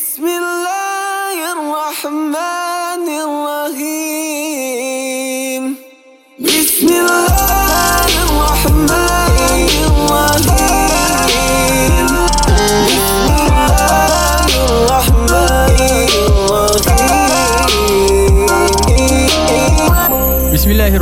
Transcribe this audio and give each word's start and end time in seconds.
بسم 0.00 0.26
الله 0.26 1.52
الرحمن 1.52 2.59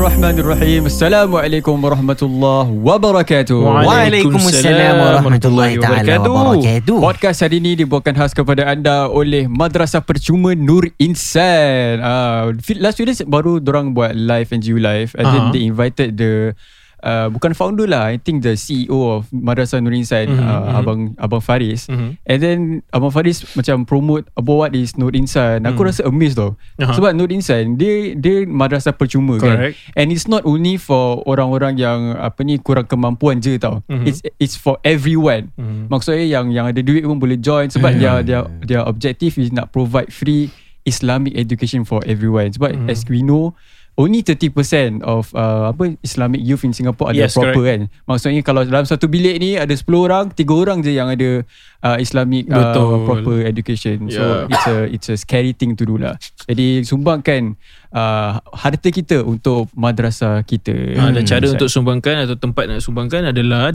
Bismillahirrahmanirrahim. 0.08 0.88
Assalamualaikum 0.88 1.76
warahmatullahi 1.84 2.72
wabarakatuh. 2.80 3.60
Waalaikumsalam 3.60 4.94
warahmatullahi 5.04 5.76
wabarakatuh. 5.76 6.96
Podcast 6.96 7.44
hari 7.44 7.60
ini 7.60 7.76
dibawakan 7.76 8.16
khas 8.16 8.32
kepada 8.32 8.72
anda 8.72 9.12
oleh 9.12 9.44
Madrasah 9.44 10.00
Percuma 10.00 10.56
Nur 10.56 10.88
Insan. 10.96 12.00
Uh, 12.00 12.56
last 12.80 12.96
few 12.96 13.04
days 13.04 13.20
baru 13.20 13.60
orang 13.60 13.92
buat 13.92 14.16
live 14.16 14.48
NGU 14.48 14.80
live 14.80 15.12
and 15.12 15.28
then 15.28 15.42
Ah. 15.44 15.52
they 15.52 15.68
invited 15.68 16.16
the 16.16 16.56
Uh, 16.98 17.30
bukan 17.30 17.54
founder 17.54 17.86
lah 17.86 18.10
I 18.10 18.18
think 18.18 18.42
the 18.42 18.58
CEO 18.58 18.90
of 19.14 19.30
Madrasah 19.30 19.78
Nur 19.78 19.94
Insan 19.94 20.34
Mhm, 20.34 20.34
uh, 20.34 20.42
mhm. 20.42 20.74
Abang 20.74 21.00
Abang 21.14 21.38
Faris 21.38 21.86
Mhm. 21.86 22.18
And 22.26 22.38
then 22.42 22.58
Abang 22.90 23.14
Faris 23.14 23.46
macam 23.54 23.86
promote 23.86 24.26
about 24.34 24.58
what 24.58 24.72
is 24.74 24.98
Nur 24.98 25.14
Insan 25.14 25.62
Aku 25.62 25.86
Hmm. 25.86 25.94
rasa 25.94 26.02
amazed 26.04 26.34
tau 26.34 26.58
Aha. 26.74 26.90
Sebab 26.90 27.14
Nur 27.14 27.30
Insan 27.30 27.78
Dia 27.78 28.18
dia 28.18 28.42
madrasah 28.44 28.90
percuma 28.90 29.38
Correct. 29.38 29.78
kan 29.78 29.94
And 29.94 30.10
it's 30.10 30.26
not 30.26 30.42
only 30.42 30.74
for 30.74 31.22
orang-orang 31.22 31.78
yang 31.78 32.18
Apa 32.18 32.42
ni 32.42 32.58
kurang 32.58 32.90
kemampuan 32.90 33.38
je 33.38 33.62
tau 33.62 33.78
Mhm. 33.86 34.02
It's 34.02 34.18
it's 34.42 34.58
for 34.58 34.82
everyone 34.82 35.54
Mhm. 35.54 35.86
Maksudnya 35.86 36.26
yang 36.26 36.50
yang 36.50 36.66
ada 36.66 36.82
duit 36.82 37.06
pun 37.06 37.22
boleh 37.22 37.38
join 37.38 37.70
Sebab 37.70 37.94
Yeah. 37.94 38.26
dia 38.26 38.42
dia 38.42 38.66
dia 38.66 38.80
objective 38.82 39.38
is 39.38 39.54
nak 39.54 39.70
provide 39.70 40.10
free 40.10 40.50
Islamic 40.82 41.38
education 41.38 41.86
for 41.86 42.02
everyone 42.02 42.50
Sebab 42.50 42.74
Mhm. 42.74 42.90
as 42.90 43.06
we 43.06 43.22
know 43.22 43.54
Only 43.98 44.22
30% 44.22 44.54
of 45.02 45.34
uh, 45.34 45.74
apa 45.74 45.98
Islamic 46.00 46.38
youth 46.38 46.62
in 46.62 46.70
Singapore 46.70 47.10
ada 47.10 47.18
Yes, 47.18 47.34
proper 47.34 47.50
correct. 47.52 47.66
kan. 47.66 47.80
Maksudnya 48.06 48.40
kalau 48.40 48.62
dalam 48.62 48.86
satu 48.86 49.10
bilik 49.10 49.36
ni 49.36 49.58
ada 49.58 49.74
10 49.74 49.82
orang, 49.98 50.30
3 50.30 50.46
orang 50.54 50.78
je 50.80 50.94
yang 50.94 51.10
ada 51.10 51.42
uh, 51.82 51.98
Islamic 51.98 52.46
uh, 52.46 52.54
Betul. 52.70 52.94
proper 53.04 53.36
education. 53.42 54.06
So 54.06 54.22
Yeah. 54.22 54.46
it's 54.48 54.66
a 54.66 54.76
it's 54.88 55.08
a 55.08 55.16
scary 55.16 55.50
thing 55.50 55.74
to 55.74 55.82
do 55.82 55.98
lah. 55.98 56.14
Jadi 56.46 56.82
sumbangkan 56.82 57.58
uh, 57.90 58.38
harta 58.54 58.88
kita 58.88 59.18
untuk 59.20 59.66
madrasah 59.74 60.40
kita. 60.42 60.94
Ha, 60.94 61.10
dan 61.10 61.26
Hmm. 61.26 61.28
cara 61.28 61.50
untuk 61.50 61.66
sumbangkan 61.66 62.22
atau 62.22 62.38
tempat 62.38 62.70
nak 62.70 62.78
sumbangkan 62.78 63.34
adalah 63.34 63.74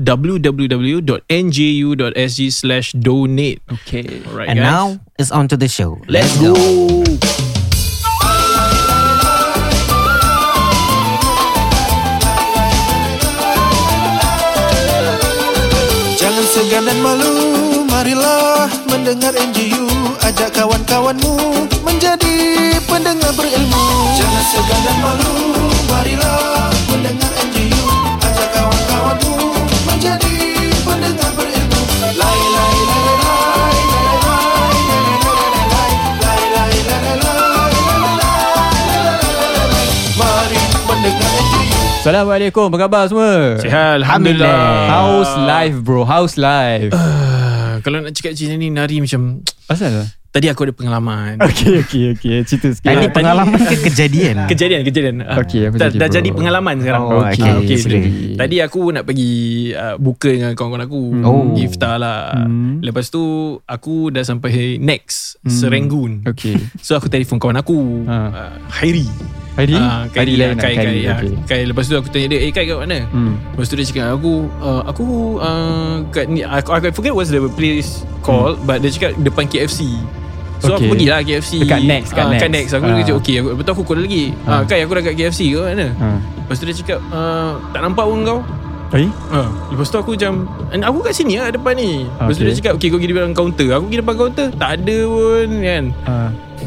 www.nju.sg 1.27 1.39
slash 2.49 2.95
donate. 2.95 3.59
Okay. 3.69 4.23
Alright 4.25 4.47
And 4.47 4.58
guys. 4.58 4.71
now 4.71 4.85
it's 5.15 5.30
on 5.30 5.52
to 5.52 5.59
the 5.59 5.67
show. 5.67 5.99
let's 6.08 6.31
go. 6.39 6.55
Jangan 6.55 7.33
pendengar 19.14 19.38
NGU 19.45 19.86
Ajak 20.25 20.50
kawan-kawanmu 20.58 21.38
menjadi 21.86 22.33
pendengar 22.89 23.30
berilmu 23.38 23.86
Jangan 24.17 24.44
segan 24.50 24.81
dan 24.81 24.97
malu, 25.05 25.33
marilah 25.86 26.73
mendengar 26.89 27.30
NGU 27.45 27.86
Ajak 28.25 28.50
kawan-kawanmu 28.58 29.53
menjadi 29.86 30.33
pendengar 30.81 31.30
berilmu 31.38 31.81
Lai, 32.17 32.42
lai, 32.58 32.73
lai, 32.89 33.05
lai, 33.05 33.22
lai, 33.22 33.78
lai, 33.86 34.81
lai, 34.81 35.05
lai, 35.05 35.14
lai, 35.22 35.61
lai, 35.61 35.94
lai, 35.94 35.94
lai, 36.17 36.42
lai, 36.58 36.73
lai, 36.73 36.73
lai, 36.89 36.98
lai, 36.98 37.17
lai, 37.22 37.61
Assalamualaikum, 42.02 42.66
apa 42.73 42.77
khabar 42.81 43.04
semua? 43.14 43.61
Sihat, 43.61 44.02
Alhamdulillah. 44.02 44.49
Alhamdulillah. 44.49 44.89
How's 44.89 45.32
life 45.37 45.77
bro? 45.86 46.02
How's 46.02 46.33
life? 46.33 46.89
Uh 46.89 47.42
kalau 47.83 47.99
nak 47.99 48.11
cakap 48.11 48.33
cerita 48.33 48.55
ni 48.55 48.67
nari 48.67 48.98
macam 48.98 49.44
Asal? 49.66 50.08
tadi 50.30 50.48
aku 50.48 50.64
ada 50.64 50.73
pengalaman. 50.73 51.38
Okay, 51.45 51.77
okay, 51.77 52.04
okay. 52.11 52.42
Cerita 52.42 52.71
sikit. 52.71 52.88
Ini 52.88 53.05
tadi- 53.05 53.14
pengalaman 53.14 53.60
ke 53.60 53.76
kejadian? 53.86 54.36
Kejadian, 54.45 54.82
kejadian. 54.82 55.16
Ah, 55.21 55.38
Okey, 55.38 55.61
apa 55.64 55.76
dah, 55.77 55.88
jadi, 55.88 55.98
dah 55.98 56.10
jadi 56.10 56.30
pengalaman 56.32 56.76
sekarang. 56.80 57.02
Oh, 57.04 57.22
Ah, 57.22 57.30
okey, 57.30 57.52
okey, 57.61 57.77
sila. 57.77 57.92
sila. 57.93 58.10
Tadi 58.39 58.55
aku 58.60 58.80
nak 58.89 59.04
pergi 59.04 59.32
uh, 59.72 59.95
buka 59.95 60.30
dengan 60.32 60.52
kawan-kawan 60.54 60.83
aku. 60.83 61.02
Oh. 61.22 61.54
Iftar 61.55 61.95
lah. 61.95 62.33
Hmm. 62.42 62.82
Lepas 62.82 63.08
tu 63.08 63.22
aku 63.61 64.10
dah 64.10 64.23
sampai 64.23 64.52
next 64.77 65.38
Hmm. 65.39 65.52
Serenggun. 65.52 66.11
Okay. 66.26 66.55
So 66.80 66.95
aku 66.95 67.08
telefon 67.08 67.36
kawan 67.36 67.60
aku 67.60 67.77
Ha. 68.04 68.16
uh, 68.26 68.52
Hairi 68.73 69.04
Hari? 69.53 69.75
Ah, 69.75 70.03
Hari 70.08 70.33
Kai, 70.33 70.39
lain 70.39 70.58
Kai, 70.58 70.73
Kai, 70.73 70.95
ya. 70.99 71.14
okay. 71.15 71.33
Kai. 71.45 71.61
Lepas 71.64 71.86
tu 71.86 71.93
aku 71.93 72.09
tanya 72.09 72.27
dia 72.27 72.39
Eh 72.41 72.49
Kai 72.49 72.65
kat 72.65 72.73
mana 72.75 73.05
Hmm. 73.08 73.37
Lepas 73.53 73.65
tu 73.65 73.75
dia 73.75 73.86
cakap 73.86 74.17
aku 74.17 74.31
uh, 74.58 74.81
Aku 74.83 75.03
uh, 75.37 76.02
kat 76.09 76.25
ni 76.25 76.41
aku, 76.41 76.69
I 76.71 76.89
forget 76.89 77.14
what's 77.14 77.30
the 77.30 77.37
place 77.49 78.02
called 78.19 78.58
But 78.61 78.81
dia 78.81 78.89
cakap 78.89 79.13
depan 79.15 79.45
KFC 79.45 79.93
So 80.58 80.73
Okay. 80.73 80.80
aku 80.80 80.86
pergi 80.89 81.05
lah 81.05 81.19
KFC 81.21 81.53
Dekat 81.61 81.81
Next, 81.83 82.09
kat 82.11 82.23
Ah, 82.23 82.33
Kat 82.33 82.49
Next. 82.49 82.71
Next 82.71 82.73
Aku 82.73 82.86
Ah. 82.87 82.97
kata 82.97 83.13
okay 83.13 83.36
Lepas 83.37 83.61
tu 83.61 83.71
aku 83.71 83.83
call 83.83 83.99
lagi 84.02 84.23
Ah. 84.43 84.49
ah. 84.49 84.61
Kai 84.63 84.80
aku 84.81 84.92
dah 84.92 85.03
kat 85.03 85.15
KFC 85.15 85.42
ke 85.49 85.59
mana 85.61 85.87
Ha. 85.93 86.08
Lepas 86.39 86.55
tu 86.55 86.65
dia 86.65 86.75
cakap 86.75 86.99
uh, 87.09 87.52
Tak 87.69 87.80
nampak 87.80 88.03
pun 88.03 88.19
kau 88.23 88.39
Eh? 88.93 89.09
Ha. 89.27 89.42
Lepas 89.69 89.89
tu 89.89 89.97
aku 89.97 90.13
macam 90.13 90.45
"And 90.69 90.81
Aku 90.81 91.02
kat 91.02 91.13
sini 91.13 91.36
lah 91.36 91.49
depan 91.49 91.73
ni 91.73 92.05
Lepas 92.08 92.33
tu 92.33 92.42
Okay. 92.42 92.47
dia 92.47 92.58
cakap 92.58 92.73
Okay 92.77 92.87
kau 92.87 92.97
pergi 92.97 93.09
depan 93.09 93.33
kaunter 93.33 93.67
Aku 93.71 93.83
pergi 93.86 93.99
depan 93.99 94.15
kaunter 94.15 94.47
Tak 94.52 94.69
ada 94.77 94.97
pun 95.03 95.49
kan 95.59 95.83
Ha. 96.03 96.13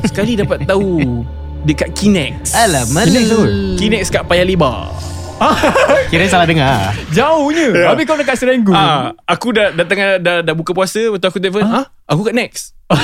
Sekali 0.04 0.32
dapat 0.34 0.58
tahu 0.62 0.92
Dekat 1.66 1.90
Kinex 1.98 2.54
Alamak. 2.54 3.10
Kinex 3.10 3.26
tu? 3.26 3.42
Kinex 3.74 4.04
kat 4.06 4.22
Paya 4.22 4.46
Lebar 4.46 4.94
Kira 6.10 6.24
salah 6.26 6.44
dengar. 6.44 6.96
Jauhnya. 7.10 7.68
Ya. 7.70 7.86
Habis 7.90 8.04
kau 8.04 8.16
dekat 8.16 8.36
Serenggun. 8.36 8.72
Ah, 8.72 9.12
aku 9.22 9.52
dah 9.52 9.68
dah 9.70 9.84
tengah 9.84 10.16
dah, 10.16 10.40
dah 10.40 10.54
buka 10.54 10.72
puasa, 10.72 10.98
lepas 11.02 11.18
tu 11.18 11.28
aku 11.28 11.38
telefon, 11.38 11.62
"Ha? 11.62 11.82
Aku 12.06 12.22
kat 12.22 12.32
Next." 12.32 12.72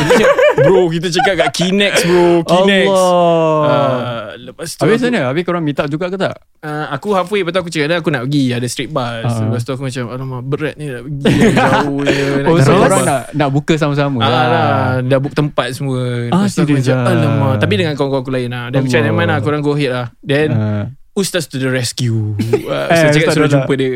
Bro, 0.54 0.86
kita 0.88 1.10
cakap 1.10 1.34
kat 1.36 1.48
Kinex, 1.50 2.06
bro. 2.06 2.46
Kinex. 2.46 2.86
Allah. 2.86 3.58
Ah, 3.66 4.22
lepas 4.38 4.68
tu 4.70 4.78
Habis 4.80 5.02
aku, 5.02 5.10
mana? 5.10 5.20
Habis 5.26 5.42
korang 5.42 5.58
meet 5.60 5.74
up 5.74 5.90
juga 5.90 6.06
ke 6.06 6.14
tak? 6.14 6.38
ah, 6.62 6.86
aku 6.88 7.10
halfway 7.10 7.42
lepas 7.42 7.50
tu 7.50 7.60
aku 7.60 7.70
cakap 7.72 7.88
dah 7.88 7.98
aku 7.98 8.08
nak 8.08 8.22
pergi 8.22 8.54
ada 8.54 8.66
straight 8.66 8.88
bus. 8.88 9.26
Ah. 9.26 9.42
Lepas 9.42 9.60
tu 9.60 9.72
aku 9.72 9.82
macam 9.82 10.04
alamak 10.06 10.42
berat 10.46 10.74
ni 10.76 10.86
nak 10.86 11.02
pergi 11.02 11.34
jauh 11.58 11.98
je. 12.00 12.24
Oh, 12.46 12.56
so 12.56 12.70
korang 12.78 13.02
nak 13.02 13.20
nak 13.34 13.48
buka 13.50 13.74
sama-sama 13.74 14.18
Ah, 14.18 14.30
lah. 14.30 14.44
lah, 14.46 14.72
dah 15.02 15.18
book 15.18 15.34
tempat 15.34 15.74
semua. 15.74 15.98
Ah, 16.30 16.46
Lepas 16.46 16.54
tu 16.54 16.62
aku 16.62 16.72
macam, 16.72 16.94
ah? 16.94 17.10
alamak. 17.10 17.54
Tapi 17.58 17.74
dengan 17.74 17.92
kawan-kawan 17.92 18.22
aku 18.22 18.30
lain 18.30 18.48
lah. 18.48 18.64
Dan 18.70 18.78
macam 18.86 19.00
mana 19.10 19.26
lah, 19.26 19.38
korang 19.40 19.60
go 19.60 19.74
ahead 19.74 19.90
lah. 19.90 20.06
Then, 20.22 20.48
Ah. 20.54 20.84
Ustaz 21.12 21.44
to 21.44 21.56
the 21.56 21.68
rescue. 21.68 22.32
Uh, 22.62 22.88
Eh, 22.88 22.96
saya 22.96 23.10
cakap 23.10 23.20
Ustaz 23.26 23.34
suruh 23.34 23.44
dah- 23.44 23.54
jumpa 23.58 23.72
dia. 23.74 23.90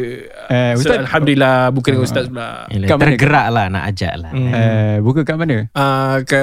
Eh, 0.47 0.73
so, 0.75 0.85
Ustaz- 0.85 1.01
Alhamdulillah 1.01 1.57
bukan 1.71 1.91
dengan 1.91 2.05
Ustaz 2.05 2.25
pula. 2.29 2.69
Kat 2.69 2.77
mana? 2.93 3.01
tergerak 3.01 3.47
lah 3.49 3.67
nak 3.67 3.83
ajak 3.89 4.15
lah. 4.19 4.31
Hmm. 4.31 4.53
Eh, 4.53 4.97
buka 5.01 5.21
kat 5.23 5.37
mana? 5.37 5.57
Uh, 5.71 6.17
ke 6.23 6.43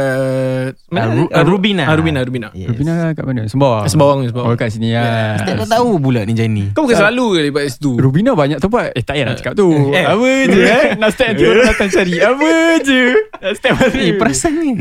Ah, 0.89 1.05
Ru- 1.07 1.29
Rubina. 1.29 1.83
Ah, 1.83 1.93
Rubina, 1.93 2.19
Rubina. 2.19 2.47
Yes. 2.51 2.73
Rubina 2.73 3.13
kat 3.13 3.21
mana? 3.21 3.45
Sembawang. 3.45 3.85
Sembawang, 3.85 4.19
Sembawang. 4.25 4.49
Oh, 4.49 4.57
kat 4.57 4.69
sini 4.71 4.91
lah. 4.91 5.37
Tak 5.37 5.61
dah 5.61 5.67
tahu 5.77 6.01
pula 6.01 6.25
ni 6.25 6.33
Jani. 6.33 6.73
Kau 6.73 6.83
bukan 6.83 6.97
selalu 6.97 7.25
ke 7.29 7.39
lepas 7.45 7.63
situ? 7.69 7.91
Rubina 7.95 8.33
banyak 8.33 8.57
tempat. 8.57 8.91
Eh, 8.91 9.03
tak 9.03 9.13
payah 9.13 9.25
nak 9.29 9.35
cakap 9.37 9.53
tu. 9.53 9.69
Eh. 9.93 10.01
Apa 10.03 10.25
je 10.47 10.61
eh? 10.63 10.85
Nak 10.99 11.09
step 11.11 11.27
nanti 11.29 11.43
orang 11.43 11.65
datang 11.67 11.89
cari. 11.91 12.13
Apa 12.17 12.49
je? 12.81 13.01
Nak 13.35 13.53
step 13.53 13.73
Eh, 13.93 14.13
perasan 14.17 14.53
ni. 14.55 14.71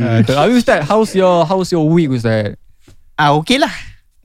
Ah. 0.00 0.24
Habis 0.40 0.56
Ustaz, 0.58 0.80
how's 0.84 1.12
your 1.12 1.44
how's 1.44 1.68
your 1.68 1.84
week 1.84 2.08
Ustaz? 2.08 2.56
Ah, 3.14 3.36
okey 3.36 3.58
lah. 3.58 3.70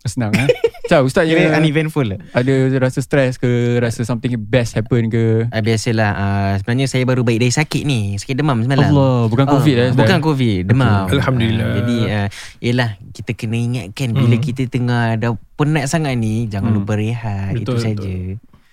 Senang 0.01 0.31
eh? 0.31 0.47
Macam 0.81 1.03
Ustaz 1.09 1.25
ya, 1.25 1.35
uneventful 1.53 2.07
lah. 2.07 2.19
ada 2.31 2.53
rasa 2.79 2.99
stress 2.99 3.35
ke? 3.35 3.47
Rasa 3.77 4.01
something 4.01 4.31
best 4.39 4.73
happen 4.73 5.07
ke? 5.07 5.45
Ah, 5.49 5.59
biasalah. 5.59 6.11
Ah, 6.11 6.51
sebenarnya 6.55 6.87
saya 6.87 7.03
baru 7.03 7.21
baik 7.21 7.39
dari 7.39 7.51
sakit 7.51 7.83
ni. 7.83 8.15
Sakit 8.15 8.33
demam 8.33 8.63
semalam. 8.63 8.87
Allah, 8.87 9.27
bukan 9.27 9.45
Ah, 9.45 9.51
COVID 9.53 9.75
eh? 9.75 9.91
Bukan 9.91 10.19
COVID, 10.19 10.59
demam. 10.65 11.05
Okay. 11.05 11.15
Alhamdulillah. 11.15 11.65
Ah, 11.65 11.75
jadi 11.75 11.97
uh, 11.99 12.27
yelah 12.59 12.89
kita 13.11 13.31
kena 13.33 13.55
ingatkan 13.55 14.09
bila 14.11 14.31
Hmm. 14.31 14.41
kita 14.41 14.63
tengah 14.65 15.03
dah 15.15 15.31
penat 15.53 15.85
sangat 15.85 16.15
ni 16.15 16.45
jangan 16.45 16.71
Hmm. 16.71 16.79
lupa 16.79 16.95
rehat 16.95 17.53
Betul, 17.53 17.75
itu 17.75 17.83
saja. 17.83 18.13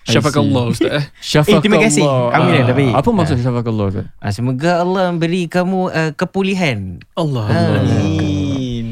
Syafakallah 0.07 0.71
Ustaz 0.71 0.87
eh. 0.89 1.05
Syafakallah. 1.35 1.59
Eh, 1.59 1.61
terima 1.61 1.77
kasih. 1.83 2.03
Amin, 2.31 2.55
Ah, 2.55 2.65
dah 2.65 2.73
baik. 2.73 2.93
Apa 2.95 3.09
maksud 3.11 3.37
syafakallah 3.37 3.85
Ustaz? 3.89 4.05
Ah, 4.17 4.31
semoga 4.31 4.79
Allah 4.79 5.11
beri 5.11 5.45
kamu 5.45 5.91
uh, 5.91 6.11
kepulihan. 6.15 7.03
Allah. 7.13 7.45
Amin. 7.51 8.36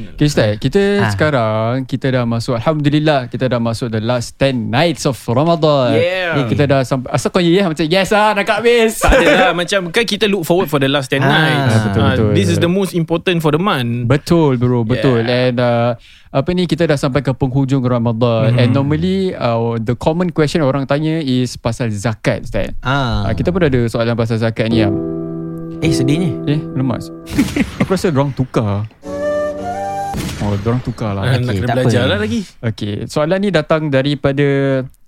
Okay 0.07 0.25
Ustaz, 0.25 0.51
kita 0.57 0.81
Ah. 0.99 1.09
sekarang 1.09 1.71
kita 1.83 2.07
dah 2.09 2.23
masuk 2.23 2.53
Alhamdulillah 2.53 3.25
kita 3.25 3.45
dah 3.47 3.57
masuk 3.57 3.89
the 3.89 3.99
last 3.99 4.37
10 4.37 4.69
nights 4.69 5.03
of 5.03 5.17
Ramadan. 5.25 5.93
Yeah. 5.93 6.37
Eh, 6.37 6.45
kita 6.47 6.63
dah 6.65 6.81
sampai 6.81 7.09
asal 7.11 7.29
kau 7.29 7.39
ya 7.39 7.65
macam 7.65 7.83
yes 7.83 8.11
ah 8.11 8.31
nak 8.31 8.45
habis. 8.45 8.99
Tak 8.99 9.11
ada 9.15 9.27
lah 9.33 9.51
Macam 9.51 9.89
kan 9.89 10.03
kita 10.03 10.25
look 10.25 10.43
forward 10.43 10.67
For 10.67 10.77
the 10.77 10.87
last 10.87 11.09
10 11.09 11.19
Ah, 11.19 11.25
nights 11.25 11.75
betul, 11.83 12.01
Ah, 12.01 12.09
betul. 12.13 12.31
This 12.31 12.47
is 12.47 12.57
the 12.57 12.67
most 12.67 12.91
important 12.91 13.39
For 13.39 13.49
the 13.49 13.59
month 13.59 14.05
Betul 14.05 14.55
bro, 14.55 14.83
betul. 14.83 15.21
Yeah. 15.21 15.49
And 15.49 15.57
uh, 15.57 15.89
apa 16.29 16.51
ni 16.51 16.65
kita 16.65 16.83
dah 16.85 16.95
sampai 16.95 17.19
ke 17.19 17.31
penghujung 17.31 17.79
Ramadan 17.81 18.51
Mhm. 18.51 18.59
and 18.59 18.69
normally 18.71 19.17
uh, 19.31 19.55
the 19.77 19.95
common 19.95 20.29
question 20.29 20.59
orang 20.61 20.83
tanya 20.83 21.17
is 21.17 21.55
pasal 21.55 21.87
zakat 21.87 22.43
Ustaz. 22.43 22.75
Ah. 22.79 23.23
Uh, 23.23 23.33
kita 23.33 23.49
pun 23.49 23.61
ada 23.61 23.79
soalan 23.85 24.13
pasal 24.13 24.37
zakat 24.37 24.67
ni. 24.67 24.79
ah. 24.79 24.91
Eh 25.77 25.91
sedihnya 25.91 26.31
Eh 26.45 26.59
lemas 26.71 27.11
Aku 27.79 27.89
rasa 27.89 28.07
dorang 28.07 28.31
tukar 28.31 28.87
Oh 30.39 30.53
dorang 30.62 30.79
tukar 30.79 31.15
lah. 31.15 31.23
Ah, 31.25 31.39
Nak 31.39 31.47
okey, 31.47 31.57
kena 31.57 31.67
tak 31.67 31.75
belajar 31.79 32.01
apa. 32.01 32.12
lah 32.12 32.17
lagi. 32.19 32.41
Okay 32.62 32.95
Soalan 33.06 33.39
ni 33.39 33.50
datang 33.50 33.88
daripada 33.88 34.47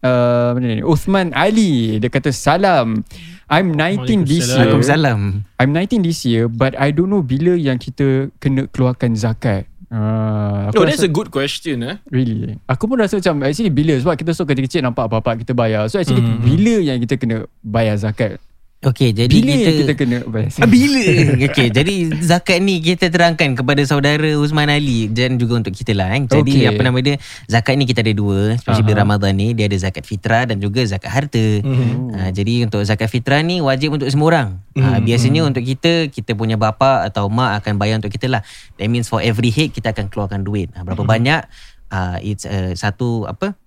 uh, 0.01 0.49
Mana 0.55 0.65
ni? 0.67 0.81
Uthman 0.81 1.29
Ali. 1.31 1.97
Dia 1.97 2.07
kata 2.07 2.31
salam. 2.31 3.03
I'm 3.47 3.71
19 3.71 4.23
this 4.23 4.49
year. 4.49 4.67
Waalaikumsalam. 4.67 5.19
I'm 5.55 5.71
19 5.71 6.01
this 6.01 6.23
year 6.23 6.47
But 6.47 6.75
I 6.75 6.91
don't 6.91 7.07
know 7.07 7.21
Bila 7.21 7.53
yang 7.53 7.77
kita 7.77 8.31
Kena 8.37 8.67
keluarkan 8.67 9.13
zakat. 9.13 9.67
Uh, 9.87 10.67
Oh 10.75 10.83
that's 10.83 10.99
a 10.99 11.07
good 11.07 11.31
question 11.31 11.79
eh. 11.79 11.95
Really? 12.07 12.59
Aku 12.67 12.87
pun 12.87 12.99
rasa 12.99 13.19
macam 13.19 13.47
Actually 13.47 13.71
bila? 13.71 13.95
Sebab 13.95 14.15
kita 14.15 14.31
so 14.31 14.43
kecil-kecil 14.43 14.83
Nampak 14.83 15.07
apa-apa 15.07 15.39
kita 15.39 15.51
bayar. 15.51 15.87
So 15.87 15.97
actually 15.97 16.19
Hmm. 16.19 16.39
Bila 16.39 16.81
yang 16.81 16.99
kita 16.99 17.15
kena 17.15 17.47
Bayar 17.63 17.95
zakat 17.95 18.39
Okay 18.77 19.09
jadi 19.09 19.33
Bila 19.33 19.53
kita, 19.57 19.71
kita 19.73 19.93
kena 19.95 20.17
bayar 20.23 20.53
Ah, 20.61 20.69
Bila? 20.69 21.01
Okay 21.49 21.73
jadi 21.73 21.93
zakat 22.21 22.61
ni 22.61 22.77
Kita 22.77 23.09
terangkan 23.09 23.57
kepada 23.57 23.81
saudara 23.81 24.37
Usman 24.37 24.69
Ali 24.69 25.09
Dan 25.09 25.41
juga 25.41 25.57
untuk 25.57 25.73
kita 25.73 25.97
lah 25.97 26.13
kan 26.13 26.29
Jadi 26.29 26.61
Okay. 26.61 26.69
apa 26.69 26.81
nama 26.81 27.01
dia? 27.01 27.17
Zakat 27.45 27.73
ni 27.73 27.83
kita 27.83 27.99
ada 27.99 28.13
dua 28.13 28.53
Especially 28.53 28.85
Aha. 28.85 28.89
bila 28.93 29.01
Ramadan 29.01 29.33
ni 29.33 29.57
Dia 29.57 29.65
ada 29.65 29.73
zakat 29.75 30.05
fitrah 30.05 30.45
Dan 30.45 30.61
juga 30.61 30.85
zakat 30.85 31.09
harta. 31.09 31.41
Mhm. 31.57 32.13
ha, 32.13 32.29
Jadi 32.29 32.53
untuk 32.63 32.85
zakat 32.85 33.09
fitrah 33.09 33.41
ni 33.41 33.57
Wajib 33.59 33.97
untuk 33.97 34.05
semua 34.07 34.27
orang. 34.29 34.49
Ha. 34.77 35.01
Biasanya 35.01 35.41
untuk 35.41 35.65
kita 35.65 36.07
Kita 36.07 36.37
punya 36.37 36.53
bapa 36.53 37.01
Atau 37.01 37.27
mak 37.27 37.65
akan 37.65 37.81
bayar 37.81 37.97
untuk 37.97 38.13
kita 38.13 38.29
lah. 38.29 38.45
That 38.77 38.87
means 38.87 39.09
for 39.09 39.17
every 39.19 39.49
head 39.49 39.73
Kita 39.73 39.89
akan 39.89 40.05
keluarkan 40.07 40.45
duit. 40.45 40.69
Ha, 40.77 40.85
Berapa 40.85 41.01
banyak? 41.01 41.41
Uh, 41.89 42.21
It's 42.21 42.45
uh, 42.45 42.77
satu 42.77 43.25
Apa 43.25 43.57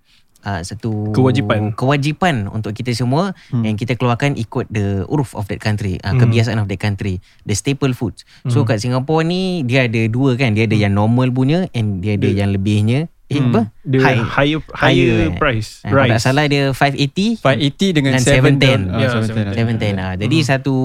Uh, 0.40 0.62
satu 0.62 1.12
Kewajipan. 1.12 1.72
kewajipan 1.74 2.48
untuk 2.48 2.72
kita 2.72 2.90
semua 2.90 3.32
hmm. 3.48 3.60
yang 3.62 3.74
kita 3.74 3.92
keluarkan 3.92 4.32
ikut 4.34 4.66
the 4.66 5.04
uruf 5.04 5.32
of 5.32 5.44
that 5.46 5.58
country 5.58 5.96
uh, 5.98 6.10
Hmm. 6.10 6.20
kebiasaan 6.22 6.56
of 6.56 6.64
that 6.64 6.78
country 6.78 7.16
the 7.44 7.52
staple 7.52 7.92
foods 7.92 8.24
so 8.46 8.62
kat 8.62 8.78
Singapore 8.78 9.20
ni 9.20 9.60
dia 9.62 9.84
ada 9.84 10.00
dua 10.06 10.34
kan 10.34 10.50
dia 10.50 10.64
ada 10.64 10.72
yang 10.72 10.90
normal 10.90 11.28
punya 11.28 11.68
and 11.70 12.00
dia 12.00 12.14
ada 12.14 12.24
Hmm. 12.24 12.24
Dia- 12.26 12.38
yang 12.38 12.50
lebihnya 12.50 13.00
eh 13.26 13.36
Hmm. 13.36 13.52
apa 13.52 13.60
The 13.82 13.98
higher 13.98 14.24
higher, 14.24 14.60
Higher, 14.72 15.12
eh. 15.20 15.36
price. 15.36 15.82
Ah, 15.82 15.92
kalau 15.92 16.08
tak 16.08 16.20
salah 16.20 16.44
dia 16.46 16.64
580 16.70 17.36
580 17.38 17.92
dengan 17.92 18.10
Dan 18.10 18.22
710 18.22 18.80
710. 18.88 18.96
Ya, 18.96 19.08
710 19.54 19.94
ah. 19.98 20.14
Jadi 20.16 20.38
satu 20.40 20.76